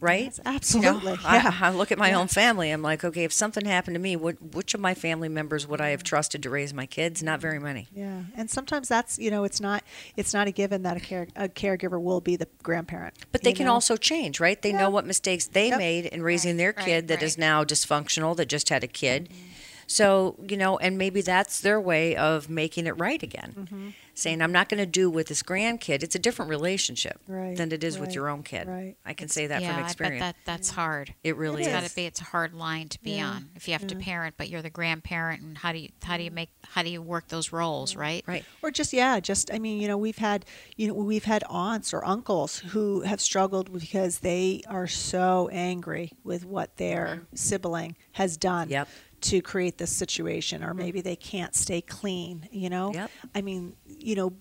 Right? 0.02 0.24
Yes, 0.24 0.40
absolutely. 0.44 1.12
You 1.12 1.16
know, 1.18 1.22
I- 1.24 1.36
Yeah. 1.36 1.58
I, 1.60 1.70
look 1.70 1.92
at 1.92 1.98
my 1.98 2.08
Yeah. 2.10 2.18
own 2.18 2.26
family. 2.28 2.70
I'm 2.70 2.82
like, 2.82 3.04
okay, 3.04 3.24
if 3.24 3.32
something 3.32 3.64
happened 3.64 3.94
to 3.94 4.00
me, 4.00 4.16
what, 4.16 4.36
which 4.54 4.74
of 4.74 4.80
my 4.80 4.92
family 4.94 5.28
members 5.28 5.66
would 5.66 5.80
I 5.80 5.90
have 5.90 6.02
trusted 6.02 6.42
to 6.42 6.50
raise 6.50 6.74
my 6.74 6.84
kids? 6.86 7.22
Not 7.22 7.40
very 7.40 7.58
many. 7.58 7.88
Yeah, 7.94 8.22
and 8.36 8.50
sometimes 8.50 8.88
that's 8.88 9.18
you 9.18 9.30
know 9.30 9.44
it's 9.44 9.60
not 9.60 9.84
it's 10.16 10.34
not 10.34 10.46
a 10.48 10.50
given 10.50 10.82
that 10.82 10.96
a 10.96 11.00
care 11.00 11.28
a 11.36 11.48
caregiver 11.48 12.00
will 12.00 12.20
be 12.20 12.36
the 12.36 12.48
grandparent. 12.62 13.14
But 13.30 13.42
they 13.42 13.52
can 13.52 13.66
know? 13.66 13.72
also 13.74 13.96
change, 13.96 14.40
right? 14.40 14.60
They 14.60 14.70
Yeah. 14.70 14.80
know 14.80 14.90
what 14.90 15.06
mistakes 15.06 15.46
they 15.46 15.68
Yep. 15.68 15.78
made 15.78 16.06
in 16.06 16.22
raising 16.22 16.56
their 16.56 16.74
right, 16.76 16.84
kid 16.84 17.08
that 17.08 17.22
is 17.22 17.32
right. 17.34 17.38
now 17.46 17.64
dysfunctional, 17.64 18.36
that 18.36 18.46
just 18.46 18.68
had 18.68 18.82
a 18.84 18.88
kid. 18.88 19.28
Mm-hmm. 19.30 19.48
So, 19.86 20.36
you 20.48 20.56
know, 20.56 20.78
and 20.78 20.96
maybe 20.98 21.20
that's 21.22 21.60
their 21.60 21.80
way 21.80 22.16
of 22.16 22.48
making 22.48 22.86
it 22.86 22.98
right 22.98 23.22
again. 23.22 23.54
Mm-hmm. 23.58 23.88
Saying, 24.14 24.42
I'm 24.42 24.52
not 24.52 24.68
going 24.68 24.78
to 24.78 24.84
do 24.84 25.08
with 25.08 25.28
this 25.28 25.42
grandkid. 25.42 26.02
It's 26.02 26.14
a 26.14 26.18
different 26.18 26.50
relationship 26.50 27.18
Right, 27.26 27.56
than 27.56 27.72
it 27.72 27.82
is 27.82 27.98
with 27.98 28.14
your 28.14 28.28
own 28.28 28.42
kid. 28.42 28.68
right. 28.68 28.94
I 29.06 29.14
can 29.14 29.28
say 29.28 29.46
that 29.46 29.62
yeah, 29.62 29.72
from 29.74 29.82
I 29.84 29.86
experience. 29.86 30.20
bet 30.20 30.36
that 30.44 30.44
that's 30.44 30.68
hard. 30.68 31.14
it 31.24 31.34
really 31.36 31.62
It 31.62 31.66
It's 31.66 31.68
is. 31.68 31.80
got 31.80 31.88
to 31.88 31.96
be. 31.96 32.04
It's 32.04 32.20
a 32.20 32.24
hard 32.24 32.52
line 32.52 32.88
to 32.90 33.00
be 33.02 33.12
Yeah, 33.12 33.28
on. 33.30 33.48
If 33.56 33.68
you 33.68 33.72
have 33.72 33.86
to 33.86 33.96
parent, 33.96 34.34
but 34.36 34.50
you're 34.50 34.60
the 34.60 34.68
grandparent, 34.68 35.40
and 35.42 35.56
how 35.56 35.72
do 35.72 35.78
you 35.78 35.88
how 36.02 36.18
do 36.18 36.24
you 36.24 36.30
make 36.30 36.50
how 36.62 36.82
do 36.82 36.90
you 36.90 37.00
work 37.00 37.28
those 37.28 37.52
roles, 37.52 37.96
right? 37.96 38.22
Right. 38.26 38.44
or 38.62 38.70
just 38.70 38.92
yeah 38.92 39.18
just 39.18 39.50
i 39.52 39.58
mean 39.58 39.80
you 39.80 39.88
know 39.88 39.96
we've 39.96 40.18
had 40.18 40.44
you 40.76 40.88
know 40.88 40.94
we've 40.94 41.24
had 41.24 41.42
aunts 41.48 41.94
or 41.94 42.04
uncles 42.04 42.58
who 42.58 43.00
have 43.00 43.20
struggled 43.20 43.72
because 43.72 44.18
they 44.18 44.60
are 44.68 44.86
so 44.86 45.48
angry 45.52 46.12
with 46.22 46.44
what 46.44 46.76
their 46.76 47.22
sibling 47.34 47.96
has 48.12 48.36
done 48.36 48.68
Yep. 48.68 48.88
To 49.22 49.40
create 49.40 49.78
this 49.78 49.90
situation 49.90 50.62
or 50.62 50.74
maybe 50.74 51.00
they 51.00 51.16
can't 51.16 51.54
stay 51.54 51.80
clean 51.80 52.48
you 52.50 52.68
know? 52.68 52.92
Yep. 52.92 53.10
i 53.34 53.42
mean 53.42 53.74
you 53.86 54.14
know 54.14 54.32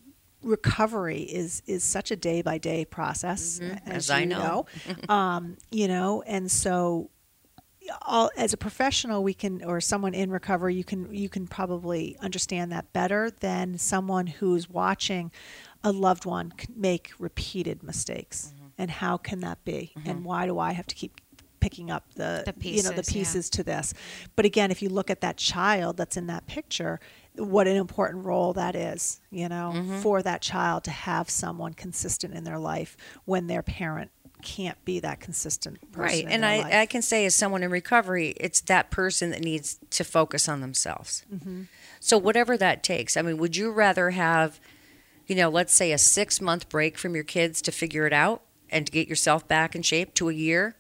recovery 0.44 1.22
is 1.22 1.62
is 1.68 1.84
such 1.84 2.12
a 2.12 2.16
day 2.16 2.42
by 2.42 2.58
day 2.58 2.84
process 2.86 3.60
as, 3.60 3.80
As 3.86 4.10
I 4.10 4.22
you 4.22 4.26
know. 4.28 4.66
um, 5.10 5.58
you 5.70 5.88
know 5.88 6.24
and 6.26 6.50
so 6.52 7.10
all 8.04 8.30
as 8.38 8.54
a 8.54 8.58
professional 8.58 9.24
we 9.24 9.34
can 9.34 9.64
or 9.64 9.82
someone 9.82 10.14
in 10.14 10.32
recovery 10.32 10.76
you 10.76 10.84
can 10.84 11.14
you 11.14 11.30
can 11.30 11.48
probably 11.48 12.18
understand 12.22 12.72
that 12.72 12.92
better 12.94 13.32
than 13.40 13.78
someone 13.78 14.28
who's 14.28 14.70
watching 14.70 15.32
a 15.84 15.92
loved 15.92 16.26
one 16.26 16.54
make 16.76 17.12
repeated 17.18 17.82
mistakes. 17.84 18.54
Mm-hmm. 18.54 18.68
and 18.78 18.92
how 18.92 19.18
can 19.18 19.40
that 19.42 19.64
be? 19.64 19.94
And 20.06 20.24
why 20.24 20.46
do 20.46 20.60
i 20.60 20.72
have 20.74 20.88
to 20.88 20.96
keep 20.96 21.20
picking 21.62 21.90
up 21.90 22.04
the, 22.16 22.44
The 22.46 22.70
you 22.70 22.84
know 22.84 22.90
the 22.92 23.04
pieces, 23.04 23.50
yeah. 23.54 23.58
to 23.58 23.64
this 23.64 23.94
but 24.36 24.44
again 24.44 24.72
if 24.72 24.82
you 24.82 24.90
look 24.90 25.10
at 25.10 25.22
that 25.22 25.38
child 25.38 25.96
that's 25.96 26.18
in 26.18 26.28
that 26.28 26.46
picture 26.48 27.00
what 27.36 27.66
an 27.68 27.78
important 27.78 28.26
role 28.26 28.52
that 28.54 28.76
is 28.76 29.22
you 29.30 29.48
know 29.48 29.72
Mm-hmm. 29.74 30.00
for 30.02 30.22
that 30.22 30.42
child 30.42 30.84
to 30.86 30.92
have 30.92 31.30
someone 31.30 31.74
consistent 31.74 32.34
in 32.34 32.44
their 32.44 32.60
life 32.60 32.98
when 33.24 33.48
their 33.48 33.62
parent 33.64 34.12
can't 34.42 34.84
be 34.86 35.00
that 35.00 35.20
consistent 35.20 35.80
person 35.92 36.02
Right. 36.02 36.26
And 36.28 36.44
I, 36.44 36.58
life. 36.62 36.74
I 36.74 36.86
can 36.88 37.04
say, 37.04 37.26
as 37.28 37.36
someone 37.36 37.62
in 37.62 37.70
recovery, 37.70 38.34
it's 38.38 38.60
that 38.62 38.90
person 38.90 39.30
that 39.30 39.42
needs 39.44 39.80
to 39.92 40.04
focus 40.04 40.50
on 40.50 40.62
themselves. 40.62 41.24
Mm-hmm. 41.32 41.64
So, 42.00 42.18
whatever 42.18 42.58
that 42.58 42.82
takes. 42.82 43.16
I 43.16 43.22
mean, 43.22 43.38
would 43.38 43.56
you 43.56 43.70
rather 43.70 44.10
have, 44.10 44.60
you 45.28 45.36
know, 45.36 45.48
let's 45.50 45.76
say 45.76 45.92
a 45.92 46.00
six 46.00 46.42
month 46.42 46.70
break 46.70 46.98
from 46.98 47.14
your 47.14 47.24
kids 47.24 47.62
to 47.62 47.72
figure 47.72 48.08
it 48.08 48.14
out 48.14 48.42
and 48.72 48.88
to 48.88 48.92
get 48.92 49.08
yourself 49.08 49.48
back 49.48 49.76
in 49.76 49.84
shape 49.84 50.16
to 50.16 50.28
a 50.30 50.34
year? 50.34 50.76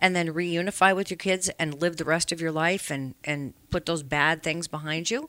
And 0.00 0.16
then 0.16 0.28
reunify 0.28 0.96
with 0.96 1.10
your 1.10 1.18
kids 1.18 1.50
and 1.58 1.80
live 1.80 1.96
the 1.98 2.04
rest 2.04 2.32
of 2.32 2.40
your 2.40 2.52
life 2.52 2.90
and, 2.90 3.14
and 3.22 3.52
put 3.70 3.84
those 3.86 4.02
bad 4.02 4.42
things 4.42 4.66
behind 4.68 5.10
you. 5.10 5.28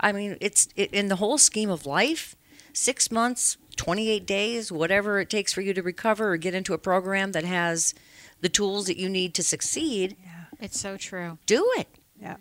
I 0.00 0.12
mean, 0.12 0.38
it's 0.40 0.68
it, 0.74 0.90
in 0.94 1.08
the 1.08 1.16
whole 1.16 1.36
scheme 1.36 1.68
of 1.68 1.84
life, 1.84 2.34
six 2.72 3.10
months, 3.10 3.58
28 3.76 4.24
days, 4.24 4.72
whatever 4.72 5.20
it 5.20 5.28
takes 5.28 5.52
for 5.52 5.60
you 5.60 5.74
to 5.74 5.82
recover 5.82 6.32
or 6.32 6.36
get 6.38 6.54
into 6.54 6.72
a 6.72 6.78
program 6.78 7.32
that 7.32 7.44
has 7.44 7.92
the 8.40 8.48
tools 8.48 8.86
that 8.86 8.96
you 8.96 9.08
need 9.10 9.34
to 9.34 9.42
succeed, 9.42 10.16
Yeah. 10.24 10.44
It's 10.60 10.80
so 10.80 10.96
true. 10.96 11.36
do 11.44 11.70
it. 11.76 11.88
yeah 12.18 12.36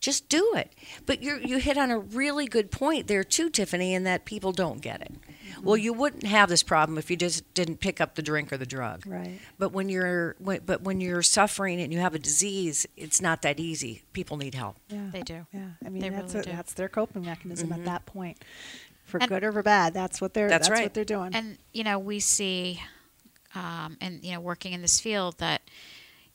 Just 0.00 0.28
do 0.28 0.52
it. 0.56 0.72
But 1.06 1.22
you 1.22 1.38
you 1.44 1.58
hit 1.58 1.78
on 1.78 1.90
a 1.92 1.98
really 1.98 2.46
good 2.46 2.70
point 2.72 3.06
there 3.06 3.22
too, 3.24 3.50
Tiffany, 3.50 3.94
in 3.94 4.02
that 4.04 4.24
people 4.24 4.50
don't 4.52 4.80
get 4.80 5.00
it. 5.00 5.12
Well, 5.62 5.76
you 5.76 5.92
wouldn't 5.92 6.24
have 6.26 6.48
this 6.48 6.62
problem 6.62 6.98
if 6.98 7.10
you 7.10 7.16
just 7.16 7.52
didn't 7.54 7.78
pick 7.80 8.00
up 8.00 8.14
the 8.14 8.22
drink 8.22 8.52
or 8.52 8.56
the 8.56 8.66
drug. 8.66 9.06
right 9.06 9.38
But 9.58 9.72
when 9.72 9.88
you're 9.88 10.36
when, 10.38 10.60
but 10.64 10.82
when 10.82 11.00
you're 11.00 11.22
suffering 11.22 11.80
and 11.80 11.92
you 11.92 11.98
have 12.00 12.14
a 12.14 12.18
disease, 12.18 12.86
it's 12.96 13.20
not 13.20 13.42
that 13.42 13.58
easy. 13.60 14.02
People 14.12 14.36
need 14.36 14.54
help. 14.54 14.76
Yeah, 14.88 15.08
They 15.12 15.22
do. 15.22 15.46
Yeah, 15.52 15.60
I 15.84 15.88
mean 15.88 16.02
They 16.02 16.08
that's 16.10 16.34
really 16.34 16.46
a, 16.48 16.50
do. 16.50 16.56
that's 16.56 16.74
their 16.74 16.88
coping 16.88 17.24
mechanism 17.24 17.72
at 17.72 17.84
that 17.84 18.06
point, 18.06 18.38
for 19.04 19.18
And- 19.18 19.28
good 19.28 19.44
or 19.44 19.52
for 19.52 19.62
bad. 19.62 19.94
That's 19.94 20.20
what 20.20 20.34
they're 20.34 20.48
That's 20.48 20.68
that's, 20.68 20.78
right. 20.78 20.84
what 20.86 20.94
they're 20.94 21.04
doing. 21.04 21.34
And 21.34 21.58
you 21.72 21.84
know, 21.84 21.98
we 21.98 22.20
see, 22.20 22.80
um, 23.54 23.96
and 24.00 24.22
you 24.24 24.32
know, 24.32 24.40
working 24.40 24.72
in 24.72 24.82
this 24.82 25.00
field 25.00 25.38
that 25.38 25.62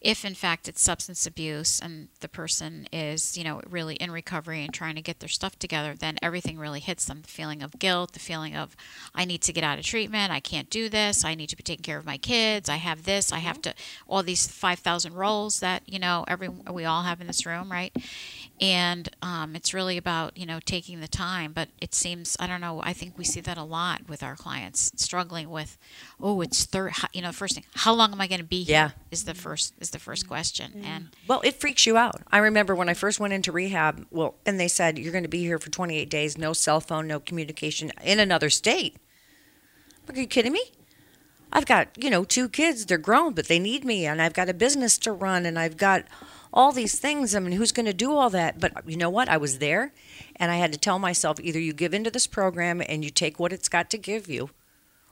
if 0.04 0.26
in 0.26 0.36
fact 0.36 0.68
it's 0.68 0.82
substance 0.82 1.26
abuse 1.26 1.80
and 1.80 2.10
the 2.20 2.28
person 2.28 2.88
is 2.92 3.38
you 3.38 3.44
know 3.44 3.62
really 3.70 3.96
in 3.96 4.12
recovery 4.12 4.64
and 4.64 4.74
trying 4.74 4.96
to 4.96 5.02
get 5.02 5.20
their 5.20 5.30
stuff 5.30 5.58
together, 5.58 5.96
then 5.98 6.18
everything 6.22 6.60
really 6.60 6.82
hits 6.82 7.06
them. 7.06 7.22
The 7.22 7.30
feeling 7.30 7.64
of 7.64 7.80
guilt, 7.80 8.12
the 8.12 8.20
feeling 8.20 8.56
of 8.56 8.76
I 9.16 9.26
need 9.26 9.42
to 9.44 9.54
get 9.54 9.64
out 9.64 9.80
of 9.80 9.86
treatment, 9.86 10.32
I 10.32 10.42
can't 10.42 10.70
do 10.70 10.90
this, 10.90 11.24
I 11.24 11.36
need 11.36 11.48
to 11.48 11.56
be 11.56 11.64
taking 11.64 11.84
care 11.84 11.98
of 11.98 12.06
my 12.06 12.18
kids, 12.18 12.70
I 12.70 12.76
have 12.76 13.04
this, 13.04 13.32
I 13.32 13.40
have 13.40 13.62
mm-hmm. 13.62 13.72
to 13.72 13.76
all 14.08 14.24
these 14.24 14.46
five 14.46 14.80
thousand 14.80 15.14
roles 15.14 15.62
that 15.62 15.84
you 15.88 16.00
know 16.00 16.26
every 16.28 16.50
we 16.50 16.86
all 16.86 17.04
have 17.04 17.22
in 17.22 17.28
this 17.28 17.46
room, 17.46 17.72
right? 17.72 17.96
And 18.62 19.10
um, 19.22 19.56
it's 19.56 19.74
really 19.74 19.98
about 19.98 20.38
you 20.38 20.46
know 20.46 20.60
taking 20.64 21.00
the 21.02 21.08
time 21.08 21.52
but 21.54 21.70
it 21.82 21.94
seems 21.96 22.38
i 22.40 22.46
don't 22.48 22.62
know 22.62 22.82
i 22.84 22.94
think 22.94 23.18
we 23.18 23.24
see 23.24 23.42
that 23.42 23.58
a 23.58 23.64
lot 23.64 24.02
with 24.08 24.22
our 24.22 24.36
clients 24.36 24.92
struggling 24.96 25.50
with 25.50 25.78
oh 26.22 26.40
it's 26.42 26.64
third 26.66 26.92
you 27.14 27.22
know 27.22 27.32
first 27.32 27.56
thing 27.56 27.64
how 27.76 27.92
long 27.92 28.12
am 28.12 28.22
i 28.22 28.28
going 28.28 28.40
to 28.40 28.46
be 28.46 28.64
here 28.64 28.74
Yeah. 28.76 28.90
is 29.10 29.24
the 29.26 29.34
first 29.34 29.74
is 29.80 29.90
the 29.90 30.00
first 30.00 30.28
question 30.28 30.84
and 30.86 31.10
Well, 31.28 31.42
it 31.44 31.56
freaks 31.60 31.86
you 31.88 31.98
out. 31.98 32.22
I 32.32 32.38
remember 32.38 32.76
when 32.76 32.90
I 32.90 32.94
first 32.94 33.20
went 33.20 33.34
into 33.34 33.52
rehab, 33.52 34.06
well, 34.12 34.36
and 34.46 34.60
they 34.60 34.68
said 34.68 35.00
you're 35.00 35.12
going 35.12 35.24
to 35.24 35.30
be 35.30 35.42
here 35.42 35.58
for 35.58 35.70
28 35.72 36.10
days, 36.10 36.38
no 36.38 36.54
cell 36.54 36.80
phone, 36.80 37.08
no 37.08 37.20
communication 37.20 37.92
in 38.04 38.20
another 38.20 38.50
state. 38.50 38.98
Are 40.10 40.16
you 40.20 40.28
kidding 40.28 40.52
me? 40.52 40.64
I've 41.52 41.66
got, 41.66 41.88
you 42.02 42.10
know, 42.10 42.24
two 42.24 42.50
kids, 42.50 42.86
they're 42.86 42.98
grown, 42.98 43.34
but 43.34 43.48
they 43.48 43.60
need 43.60 43.86
me 43.86 44.06
and 44.06 44.22
I've 44.22 44.34
got 44.34 44.50
a 44.50 44.54
business 44.54 44.98
to 45.00 45.12
run 45.12 45.46
and 45.46 45.58
I've 45.58 45.78
got 45.78 46.04
all 46.54 46.72
these 46.72 47.00
things. 47.00 47.36
I 47.36 47.40
mean, 47.40 47.54
who's 47.54 47.72
going 47.72 47.88
to 47.88 47.94
do 47.94 48.16
all 48.16 48.30
that? 48.30 48.60
But 48.60 48.88
you 48.88 48.96
know 48.96 49.10
what? 49.10 49.28
I 49.28 49.38
was 49.38 49.58
there 49.58 49.92
and 50.36 50.52
I 50.52 50.58
had 50.58 50.72
to 50.72 50.80
tell 50.80 51.00
myself 51.00 51.40
either 51.42 51.60
you 51.60 51.74
give 51.74 51.94
into 51.94 52.12
this 52.12 52.28
program 52.28 52.82
and 52.88 53.04
you 53.04 53.10
take 53.10 53.40
what 53.40 53.52
it's 53.52 53.68
got 53.68 53.90
to 53.90 53.98
give 53.98 54.30
you 54.30 54.52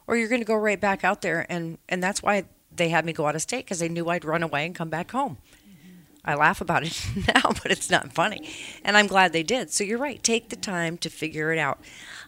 or 0.05 0.15
you're 0.15 0.29
going 0.29 0.41
to 0.41 0.45
go 0.45 0.55
right 0.55 0.79
back 0.79 1.03
out 1.03 1.21
there 1.21 1.45
and 1.49 1.79
and 1.89 2.01
that's 2.01 2.21
why 2.21 2.45
they 2.73 2.89
had 2.89 3.05
me 3.05 3.11
go 3.11 3.25
out 3.25 3.35
of 3.35 3.41
state 3.41 3.65
because 3.65 3.79
they 3.79 3.89
knew 3.89 4.07
I'd 4.07 4.23
run 4.23 4.43
away 4.43 4.65
and 4.65 4.75
come 4.75 4.89
back 4.89 5.11
home. 5.11 5.37
Mm-hmm. 5.67 5.99
I 6.23 6.35
laugh 6.35 6.61
about 6.61 6.83
it 6.83 7.05
now, 7.35 7.51
but 7.61 7.71
it's 7.71 7.89
not 7.89 8.13
funny. 8.13 8.47
And 8.85 8.95
I'm 8.95 9.07
glad 9.07 9.33
they 9.33 9.43
did. 9.43 9.71
So 9.71 9.83
you're 9.83 9.97
right. 9.97 10.21
Take 10.21 10.49
the 10.49 10.55
time 10.55 10.97
to 10.99 11.09
figure 11.09 11.51
it 11.51 11.59
out. 11.59 11.79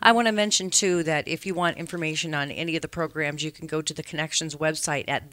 I 0.02 0.12
want 0.12 0.28
to 0.28 0.34
mention, 0.34 0.70
too, 0.70 1.04
that 1.04 1.28
if 1.30 1.46
you 1.46 1.54
want 1.54 1.78
information 1.78 2.34
on 2.34 2.52
any 2.52 2.76
of 2.76 2.82
the 2.82 2.90
programs, 2.90 3.42
you 3.42 3.52
can 3.52 3.68
go 3.68 3.82
to 3.82 3.94
the 3.94 4.04
Connections 4.04 4.56
website 4.56 5.06
at 5.08 5.32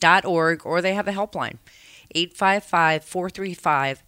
theconnectioninc.org 0.00 0.66
or 0.66 0.82
they 0.82 0.94
have 0.94 1.08
a 1.08 1.12
helpline 1.12 1.58
855 2.14 3.04
435 3.04 4.02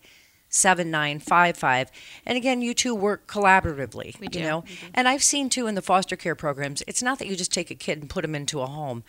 7955. 0.49 1.91
And 2.27 2.37
again, 2.37 2.61
you 2.61 2.75
two 2.75 2.95
work 2.95 3.27
collaboratively. 3.27 4.21
We 4.21 4.29
do. 4.29 4.41
You 4.41 4.45
know, 4.45 4.65
and 4.93 5.09
I've 5.09 5.23
seen 5.23 5.49
too 5.49 5.67
in 5.67 5.75
the 5.75 5.83
foster 5.83 6.15
care 6.15 6.35
programs, 6.35 6.83
it's 6.87 7.03
not 7.03 7.19
that 7.21 7.29
you 7.29 7.37
just 7.37 7.53
take 7.53 7.71
a 7.71 7.75
kid 7.75 8.01
and 8.01 8.11
put 8.11 8.23
them 8.23 8.35
into 8.35 8.61
a 8.61 8.67
home. 8.67 9.03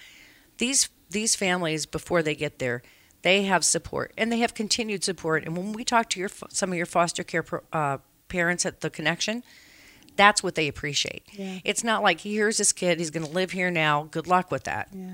These 0.58 0.90
these 1.10 1.36
families 1.36 1.86
before 1.86 2.24
they 2.24 2.34
get 2.34 2.60
there, 2.60 2.82
they 3.24 3.44
have 3.44 3.66
support 3.66 4.14
and 4.18 4.32
they 4.32 4.40
have 4.40 4.54
continued 4.54 5.04
support. 5.04 5.44
And 5.46 5.58
when 5.58 5.74
we 5.74 5.84
talk 5.84 6.10
to 6.12 6.20
your 6.20 6.30
some 6.50 6.72
of 6.72 6.78
your 6.78 6.86
foster 6.86 7.24
care 7.24 7.44
pro, 7.44 7.60
uh, 7.74 7.98
parents 8.30 8.66
at 8.66 8.80
the 8.80 8.90
connection, 8.90 9.44
that's 10.16 10.42
what 10.42 10.56
they 10.56 10.70
appreciate. 10.70 11.24
Yeah. 11.34 11.60
It's 11.66 11.84
not 11.84 12.04
like 12.04 12.22
here's 12.22 12.58
this 12.58 12.72
kid, 12.72 13.00
he's 13.00 13.10
going 13.12 13.26
to 13.26 13.32
live 13.32 13.52
here 13.52 13.70
now. 13.70 14.08
Good 14.12 14.28
luck 14.28 14.50
with 14.50 14.64
that. 14.64 14.88
yeah, 14.94 15.12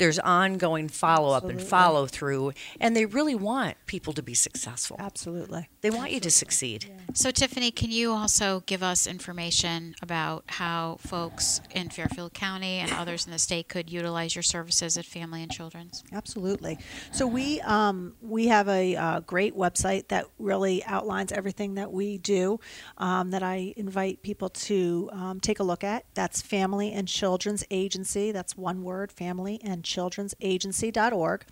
There's 0.00 0.18
ongoing 0.18 0.88
follow 0.88 1.36
up 1.36 1.44
and 1.44 1.60
follow 1.60 2.06
through, 2.06 2.52
and 2.80 2.96
they 2.96 3.04
really 3.04 3.34
want 3.34 3.76
people 3.84 4.14
to 4.14 4.22
be 4.22 4.32
successful. 4.32 4.96
absolutely. 4.98 5.68
They 5.82 5.90
want 5.90 6.10
you 6.10 6.20
to 6.20 6.30
succeed. 6.30 6.90
so 7.12 7.30
tiffany 7.30 7.70
can 7.70 7.90
you 7.90 8.10
also 8.12 8.62
give 8.64 8.82
us 8.82 9.06
information 9.06 9.94
about 10.00 10.44
how 10.46 10.96
folks 11.00 11.60
in 11.74 11.90
fairfield 11.90 12.32
county 12.32 12.78
and 12.78 12.90
others 12.92 13.26
in 13.26 13.32
the 13.32 13.38
state 13.38 13.68
could 13.68 13.90
utilize 13.90 14.34
your 14.34 14.42
services 14.42 14.96
at 14.96 15.04
family 15.04 15.42
and 15.42 15.52
children's 15.52 16.02
Absolutely. 16.12 16.78
So 17.12 17.26
we 17.26 17.60
um, 17.60 18.14
we 18.22 18.46
have 18.46 18.68
a 18.68 18.96
uh, 18.96 19.20
great 19.20 19.54
website 19.54 20.08
that 20.08 20.26
really 20.38 20.82
outlines 20.84 21.30
everything 21.30 21.74
that 21.74 21.92
we 21.92 22.16
do. 22.16 22.58
Um, 22.96 23.30
that 23.32 23.42
I 23.42 23.74
invite 23.76 24.22
people 24.22 24.48
to 24.48 25.10
um, 25.12 25.40
take 25.40 25.60
a 25.60 25.62
look 25.62 25.84
at. 25.84 26.06
That's 26.14 26.40
Family 26.40 26.92
and 26.92 27.06
Children's 27.06 27.64
Agency. 27.70 28.32
That's 28.32 28.56
one 28.56 28.82
word. 28.82 29.12
Family 29.12 29.60
and 29.62 29.84
Children's 29.90 30.34
Agency.org. 30.40 31.44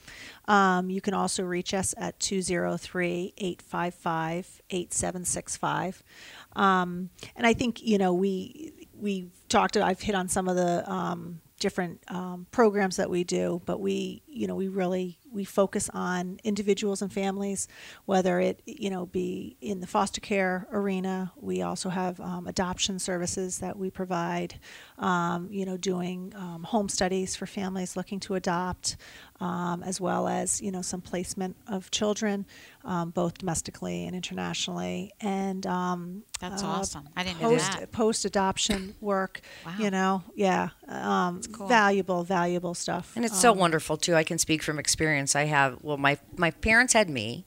Um, 0.47 0.91
you 0.91 1.01
can 1.01 1.15
also 1.15 1.43
reach 1.43 1.75
us 1.75 1.95
at 1.99 2.19
203 2.21 3.35
855 3.37 4.63
8765. 4.71 6.03
Um, 6.55 7.11
and 7.37 7.47
I 7.47 7.53
think, 7.53 7.83
you 7.83 7.99
know, 7.99 8.13
we, 8.15 8.73
we've 8.95 9.31
talked, 9.49 9.77
I've 9.77 10.01
hit 10.01 10.15
on 10.15 10.29
some 10.29 10.49
of 10.49 10.57
the, 10.57 10.91
um, 10.91 11.41
different 11.59 12.01
um, 12.09 12.47
programs 12.51 12.97
that 12.97 13.11
we 13.11 13.25
do, 13.25 13.61
but 13.67 13.81
we, 13.81 14.23
you 14.27 14.47
know, 14.47 14.55
we 14.55 14.69
really 14.69 15.19
we 15.33 15.45
focus 15.45 15.91
on 15.93 16.39
individuals 16.45 17.03
and 17.03 17.13
families, 17.13 17.69
whether 18.07 18.41
it, 18.41 18.63
you 18.67 18.91
know, 18.91 19.07
be 19.07 19.57
in 19.61 19.81
the 19.81 19.87
foster 19.87 20.21
care 20.21 20.67
arena. 20.73 21.33
We 21.37 21.63
also 21.63 21.89
have 21.89 22.21
um, 22.21 22.47
adoption 22.47 22.99
services 22.99 23.59
that 23.59 23.79
we 23.79 23.91
provide. 23.91 24.59
Um, 24.99 25.49
you 25.51 25.65
know, 25.65 25.77
doing 25.77 26.33
um, 26.37 26.65
home 26.65 26.89
studies 26.89 27.37
for 27.37 27.47
families 27.47 27.97
looking 27.97 28.21
to 28.21 28.35
adopt, 28.35 28.97
um, 29.41 29.83
as 29.83 30.01
well 30.01 30.27
as 30.27 30.61
you 30.61 30.73
know 30.73 30.83
some 30.83 31.01
placement 31.01 31.57
of 31.69 31.91
children, 31.91 32.47
um, 32.85 33.11
both 33.11 33.39
domestically 33.39 34.07
and 34.07 34.17
internationally, 34.17 35.13
and 35.21 35.67
um, 35.67 36.25
That's 36.41 36.63
uh, 36.63 36.67
awesome. 36.67 37.09
I 37.17 37.23
didn't 37.23 37.41
know 37.41 37.51
post, 37.51 37.73
that. 37.73 37.93
Post 37.93 38.25
adoption 38.25 38.95
work. 39.01 39.41
Wow. 39.65 39.75
You 39.79 39.91
know, 39.91 40.23
yeah, 40.35 40.71
um, 40.89 41.41
cool. 41.53 41.69
valuable, 41.69 42.25
valuable 42.25 42.75
stuff. 42.75 43.13
And 43.15 43.25
it's 43.25 43.41
so 43.41 43.53
wonderful 43.53 43.97
too. 43.97 44.15
I 44.15 44.25
can 44.25 44.39
speak 44.39 44.63
from 44.63 44.79
experience. 44.79 45.18
I 45.35 45.45
have 45.45 45.79
well, 45.83 45.97
my 45.97 46.19
my 46.37 46.51
parents 46.51 46.93
had 46.93 47.09
me. 47.11 47.47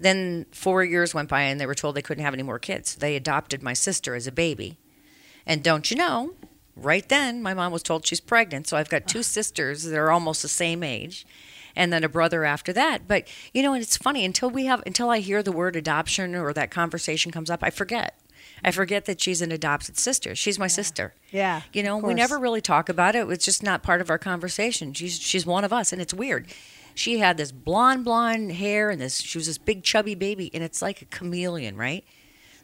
Then 0.00 0.46
four 0.52 0.84
years 0.84 1.12
went 1.12 1.28
by, 1.28 1.42
and 1.42 1.60
they 1.60 1.66
were 1.66 1.74
told 1.74 1.96
they 1.96 2.02
couldn't 2.02 2.24
have 2.24 2.34
any 2.34 2.44
more 2.44 2.58
kids. 2.58 2.94
They 2.94 3.16
adopted 3.16 3.62
my 3.62 3.72
sister 3.72 4.14
as 4.14 4.26
a 4.26 4.32
baby, 4.32 4.78
and 5.46 5.62
don't 5.62 5.90
you 5.90 5.96
know? 5.96 6.34
Right 6.76 7.08
then, 7.08 7.42
my 7.42 7.54
mom 7.54 7.72
was 7.72 7.82
told 7.82 8.06
she's 8.06 8.20
pregnant. 8.20 8.68
So 8.68 8.76
I've 8.76 8.88
got 8.88 9.08
two 9.08 9.22
sisters 9.24 9.82
that 9.82 9.98
are 9.98 10.12
almost 10.12 10.42
the 10.42 10.48
same 10.48 10.84
age, 10.84 11.26
and 11.74 11.92
then 11.92 12.04
a 12.04 12.08
brother 12.08 12.44
after 12.44 12.72
that. 12.74 13.08
But 13.08 13.26
you 13.52 13.62
know, 13.62 13.72
and 13.72 13.82
it's 13.82 13.96
funny 13.96 14.24
until 14.24 14.50
we 14.50 14.66
have 14.66 14.82
until 14.86 15.10
I 15.10 15.18
hear 15.18 15.42
the 15.42 15.52
word 15.52 15.74
adoption 15.74 16.34
or 16.34 16.52
that 16.52 16.70
conversation 16.70 17.32
comes 17.32 17.50
up, 17.50 17.60
I 17.62 17.70
forget. 17.70 18.18
I 18.62 18.68
mm-hmm. 18.68 18.76
forget 18.76 19.04
that 19.06 19.20
she's 19.20 19.42
an 19.42 19.52
adopted 19.52 19.96
sister. 19.98 20.34
She's 20.34 20.58
my 20.58 20.66
sister. 20.66 21.14
Yeah, 21.30 21.62
You 21.72 21.82
know, 21.82 21.98
we 21.98 22.14
never 22.14 22.38
really 22.38 22.60
talk 22.60 22.88
about 22.88 23.14
it. 23.14 23.28
It's 23.28 23.44
just 23.44 23.62
not 23.62 23.82
part 23.82 24.00
of 24.00 24.10
our 24.10 24.18
conversation. 24.18 24.92
She's 24.92 25.18
she's 25.18 25.46
one 25.46 25.64
of 25.64 25.72
us, 25.72 25.92
and 25.92 26.00
it's 26.02 26.14
weird. 26.14 26.46
She 26.98 27.18
had 27.20 27.36
this 27.36 27.52
blonde, 27.52 28.04
blonde 28.04 28.50
hair, 28.52 28.90
and 28.90 29.00
this 29.00 29.20
she 29.20 29.38
was 29.38 29.46
this 29.46 29.56
big, 29.58 29.84
chubby 29.84 30.14
baby, 30.16 30.50
and 30.52 30.64
it's 30.64 30.82
like 30.82 31.00
a 31.00 31.04
chameleon, 31.04 31.76
right? 31.76 32.04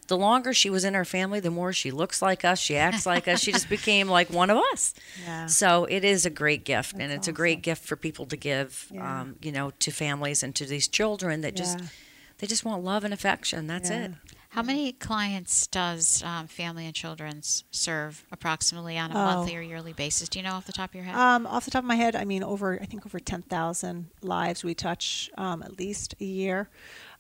The 0.08 0.16
longer 0.18 0.52
she 0.52 0.68
was 0.70 0.84
in 0.84 0.94
our 0.96 1.04
family, 1.04 1.38
the 1.40 1.50
more 1.52 1.72
she 1.72 1.90
looks 1.90 2.20
like 2.20 2.44
us. 2.44 2.58
She 2.58 2.76
acts 2.76 3.06
like 3.06 3.26
us. 3.28 3.40
She 3.40 3.52
just 3.52 3.68
became 3.70 4.08
like 4.08 4.28
one 4.30 4.50
of 4.50 4.58
us. 4.72 4.92
Yeah. 5.24 5.46
So 5.46 5.84
it 5.84 6.04
is 6.04 6.26
a 6.26 6.30
great 6.30 6.64
gift, 6.64 6.96
and 6.98 7.10
it's 7.12 7.28
a 7.28 7.32
great 7.32 7.62
gift 7.62 7.84
for 7.84 7.96
people 7.96 8.26
to 8.26 8.36
give, 8.36 8.86
Yeah. 8.90 9.20
um, 9.20 9.36
you 9.40 9.52
know, 9.52 9.70
to 9.78 9.90
families 9.90 10.42
and 10.42 10.54
to 10.56 10.66
these 10.66 10.88
children 10.88 11.40
that 11.42 11.54
just 11.56 11.78
they 12.38 12.46
just 12.48 12.64
want 12.64 12.82
love 12.84 13.04
and 13.04 13.14
affection. 13.14 13.66
That's 13.68 13.88
Yeah. 13.88 14.04
it. 14.06 14.10
How 14.54 14.62
many 14.62 14.92
clients 14.92 15.66
does 15.66 16.22
um, 16.22 16.46
Family 16.46 16.86
and 16.86 16.94
Children's 16.94 17.64
serve 17.72 18.24
approximately 18.30 18.96
on 18.96 19.10
a 19.10 19.14
Oh. 19.14 19.24
monthly 19.24 19.56
or 19.56 19.60
yearly 19.60 19.92
basis? 19.92 20.28
Do 20.28 20.38
you 20.38 20.44
know 20.44 20.52
off 20.52 20.64
the 20.66 20.72
top 20.72 20.90
of 20.90 20.94
your 20.94 21.02
head? 21.02 21.16
Um, 21.16 21.44
off 21.48 21.64
the 21.64 21.72
top 21.72 21.82
of 21.82 21.88
my 21.88 21.96
head, 21.96 22.14
I 22.14 22.24
mean, 22.24 22.44
over 22.44 22.78
I 22.80 22.84
think 22.86 23.04
over 23.04 23.18
ten 23.18 23.42
thousand 23.42 24.10
lives 24.22 24.62
we 24.62 24.72
touch 24.76 25.28
um, 25.36 25.60
at 25.64 25.76
least 25.76 26.14
a 26.20 26.24
year. 26.24 26.68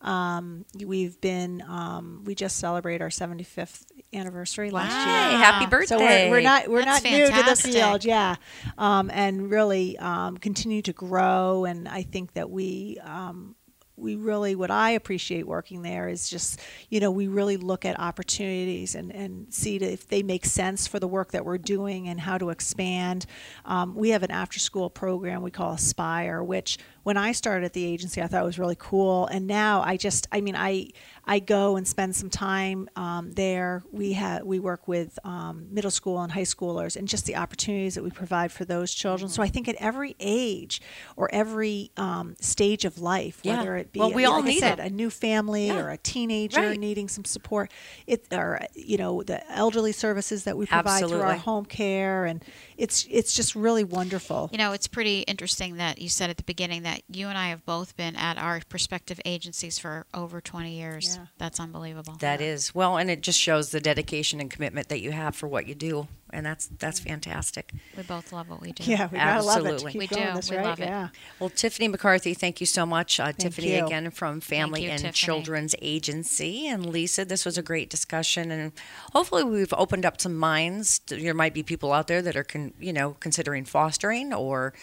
Um, 0.00 0.64
we've 0.78 1.20
been 1.20 1.60
um, 1.66 2.22
we 2.24 2.36
just 2.36 2.58
celebrate 2.58 3.02
our 3.02 3.10
seventy 3.10 3.42
fifth 3.42 3.84
anniversary 4.12 4.70
last 4.70 4.92
year. 4.94 5.38
happy 5.38 5.66
birthday! 5.66 5.86
So 5.86 5.98
we're, 5.98 6.30
we're 6.30 6.40
not 6.40 6.68
we're 6.68 6.84
That's 6.84 7.02
not 7.02 7.10
new 7.10 7.26
to 7.26 7.42
the 7.42 7.56
field, 7.56 8.04
yeah, 8.04 8.36
um, 8.78 9.10
and 9.12 9.50
really 9.50 9.98
um, 9.98 10.36
continue 10.36 10.82
to 10.82 10.92
grow. 10.92 11.64
And 11.64 11.88
I 11.88 12.02
think 12.02 12.34
that 12.34 12.48
we 12.48 12.98
um, 13.02 13.56
we 13.96 14.16
really 14.16 14.54
what 14.56 14.70
I 14.70 14.90
appreciate 14.90 15.46
working 15.46 15.82
there 15.82 16.08
is 16.08 16.28
just 16.28 16.60
you 16.88 16.98
know 16.98 17.10
we 17.10 17.28
really 17.28 17.56
look 17.56 17.84
at 17.84 17.98
opportunities 17.98 18.94
and 18.94 19.14
and 19.14 19.52
see 19.54 19.76
if 19.76 20.08
they 20.08 20.22
make 20.22 20.44
sense 20.44 20.86
for 20.86 20.98
the 20.98 21.06
work 21.06 21.32
that 21.32 21.44
we're 21.44 21.58
doing 21.58 22.08
and 22.08 22.20
how 22.20 22.38
to 22.38 22.50
expand. 22.50 23.26
Um, 23.64 23.94
we 23.94 24.10
have 24.10 24.22
an 24.22 24.30
after 24.30 24.58
school 24.58 24.90
program 24.90 25.42
we 25.42 25.50
call 25.50 25.72
Aspire, 25.74 26.42
which 26.42 26.78
when 27.04 27.16
I 27.16 27.32
started 27.32 27.64
at 27.64 27.72
the 27.72 27.84
agency 27.84 28.20
I 28.20 28.26
thought 28.26 28.44
was 28.44 28.58
really 28.58 28.76
cool, 28.78 29.26
and 29.26 29.46
now 29.46 29.82
I 29.82 29.96
just 29.96 30.26
I 30.32 30.40
mean 30.40 30.56
I 30.56 30.90
I 31.26 31.38
go 31.38 31.76
and 31.76 31.88
spend 31.88 32.14
some 32.14 32.28
time 32.30 32.88
um, 32.96 33.32
there. 33.32 33.82
We 33.92 34.12
have 34.12 34.42
we 34.44 34.58
work 34.60 34.86
with 34.86 35.18
um, 35.24 35.66
middle 35.70 35.90
school 35.90 36.20
and 36.20 36.30
high 36.30 36.42
schoolers, 36.42 36.96
and 36.96 37.08
just 37.08 37.24
the 37.26 37.36
opportunities 37.36 37.94
that 37.94 38.04
we 38.04 38.10
provide 38.10 38.52
for 38.52 38.64
those 38.64 38.92
children. 38.92 39.30
So 39.30 39.42
I 39.42 39.48
think 39.48 39.66
at 39.68 39.76
every 39.76 40.16
age 40.20 40.82
or 41.16 41.28
every 41.32 41.90
um, 41.96 42.36
stage 42.40 42.84
of 42.84 42.98
life, 43.00 43.40
Yeah. 43.42 43.58
whether 43.58 43.76
it 43.76 43.92
be 43.92 44.00
Well, 44.00 44.12
we 44.12 44.26
like 44.26 44.34
all 44.34 44.42
I 44.42 44.46
need 44.46 44.60
said, 44.60 44.78
it. 44.80 44.86
a 44.86 44.90
new 44.90 45.08
family 45.08 45.68
Yeah. 45.68 45.76
or 45.78 45.90
a 45.90 45.96
teenager 45.96 46.60
Right. 46.60 46.78
needing 46.78 47.08
some 47.08 47.24
support, 47.24 47.70
it 48.06 48.26
or 48.32 48.60
you 48.74 48.98
know 48.98 49.22
the 49.22 49.48
elderly 49.50 49.92
services 49.92 50.44
that 50.44 50.56
we 50.58 50.66
provide 50.66 51.08
through 51.08 51.20
our 51.22 51.36
home 51.36 51.64
care, 51.64 52.26
and 52.26 52.44
it's 52.76 53.06
it's 53.10 53.32
just 53.32 53.54
really 53.54 53.84
wonderful. 53.84 54.50
You 54.52 54.58
know, 54.58 54.72
it's 54.72 54.86
pretty 54.88 55.20
interesting 55.20 55.76
that 55.76 56.00
you 56.00 56.08
said 56.10 56.28
at 56.28 56.36
the 56.36 56.42
beginning 56.42 56.82
that 56.82 57.00
you 57.08 57.28
and 57.28 57.38
I 57.38 57.48
have 57.48 57.64
both 57.64 57.96
been 57.96 58.14
at 58.16 58.36
our 58.36 58.60
respective 58.72 59.20
agencies 59.24 59.78
for 59.78 60.06
over 60.12 60.40
20 60.40 60.76
years. 60.76 61.06
Yeah. 61.13 61.13
That's 61.38 61.60
unbelievable. 61.60 62.16
That 62.20 62.40
is 62.40 62.74
well, 62.74 62.96
and 62.96 63.10
it 63.10 63.20
just 63.22 63.38
shows 63.40 63.70
the 63.70 63.80
dedication 63.80 64.40
and 64.40 64.50
commitment 64.50 64.88
that 64.88 65.00
you 65.00 65.12
have 65.12 65.34
for 65.36 65.46
what 65.48 65.66
you 65.66 65.74
do, 65.74 66.08
and 66.30 66.44
that's 66.44 66.66
that's 66.78 67.00
fantastic. 67.00 67.72
we 67.96 68.02
both 68.02 68.32
love 68.32 68.48
what 68.48 68.60
we 68.60 68.72
do. 68.72 68.84
Yeah, 68.84 69.08
we 69.10 69.18
gotta 69.18 69.42
love 69.42 69.58
it. 69.58 69.62
to 69.62 69.74
Absolutely. 69.74 69.92
Keep 69.92 69.98
We 70.00 70.06
going 70.06 70.26
do. 70.28 70.32
This, 70.34 70.50
We 70.50 70.56
right? 70.56 70.66
love 70.66 70.80
it. 70.80 70.86
Yeah. 70.86 71.08
Well, 71.40 71.50
Tiffany 71.50 71.88
McCarthy, 71.88 72.34
thank 72.34 72.60
you 72.60 72.66
so 72.66 72.84
much. 72.86 73.18
Uh, 73.20 73.32
Tiffany 73.32 73.76
you. 73.76 73.84
again 73.84 74.10
from 74.10 74.40
Family 74.40 74.84
you, 74.84 74.90
and 74.90 74.98
Tiffany. 75.00 75.12
Children's 75.12 75.74
Agency, 75.80 76.66
and 76.66 76.86
Lisa. 76.86 77.24
This 77.24 77.44
was 77.44 77.56
a 77.58 77.62
great 77.62 77.90
discussion, 77.90 78.50
and 78.50 78.72
hopefully 79.12 79.44
we've 79.44 79.72
opened 79.74 80.04
up 80.04 80.20
some 80.20 80.36
minds. 80.36 81.00
There 81.06 81.34
might 81.34 81.54
be 81.54 81.62
people 81.62 81.92
out 81.92 82.06
there 82.08 82.22
that 82.22 82.36
are, 82.36 82.44
con, 82.44 82.72
you 82.78 82.92
know, 82.92 83.16
considering 83.20 83.64
fostering 83.64 84.32
or 84.32 84.74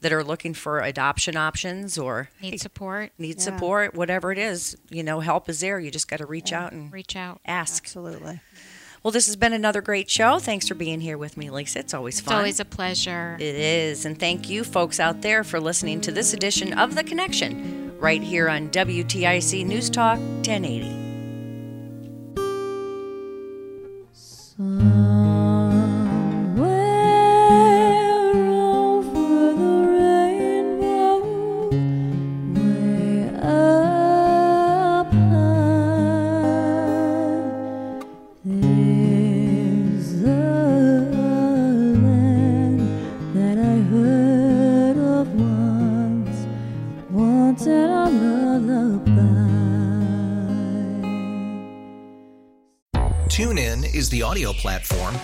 that 0.00 0.12
are 0.12 0.22
looking 0.24 0.54
for 0.54 0.80
adoption 0.80 1.36
options 1.36 1.98
or 1.98 2.30
Need 2.40 2.60
support? 2.60 3.10
need 3.18 3.36
Yeah. 3.38 3.42
support, 3.42 3.94
whatever 3.94 4.30
it 4.32 4.38
is. 4.38 4.76
You 4.90 5.02
know, 5.02 5.20
help 5.20 5.48
is 5.48 5.60
there. 5.60 5.80
You 5.80 5.90
just 5.90 6.08
got 6.08 6.18
to 6.18 6.26
reach 6.26 6.52
out 6.52 6.72
and 6.72 6.92
Reach 6.92 7.16
out. 7.16 7.40
ask. 7.44 7.84
Absolutely. 7.84 8.40
Well, 9.02 9.12
this 9.12 9.26
has 9.26 9.36
been 9.36 9.52
another 9.52 9.80
great 9.80 10.10
show. 10.10 10.38
Thanks 10.40 10.66
for 10.68 10.74
being 10.74 11.00
here 11.00 11.16
with 11.16 11.36
me, 11.36 11.50
Lisa. 11.50 11.78
It's 11.78 11.94
always 11.94 12.18
It's 12.18 12.26
fun. 12.26 12.34
It's 12.34 12.38
always 12.38 12.60
a 12.60 12.64
pleasure. 12.64 13.36
It 13.38 13.54
is. 13.54 14.04
And 14.04 14.18
thank 14.18 14.48
you, 14.50 14.64
folks 14.64 14.98
out 14.98 15.22
there, 15.22 15.44
for 15.44 15.60
listening 15.60 16.00
to 16.02 16.10
this 16.12 16.32
edition 16.34 16.72
of 16.76 16.94
The 16.96 17.04
Connection 17.04 17.96
right 17.98 18.22
here 18.22 18.48
on 18.48 18.70
WTIC 18.70 19.64
News 19.64 19.88
Talk 19.88 20.18
1080. 20.18 21.06
TuneIn 24.58 25.17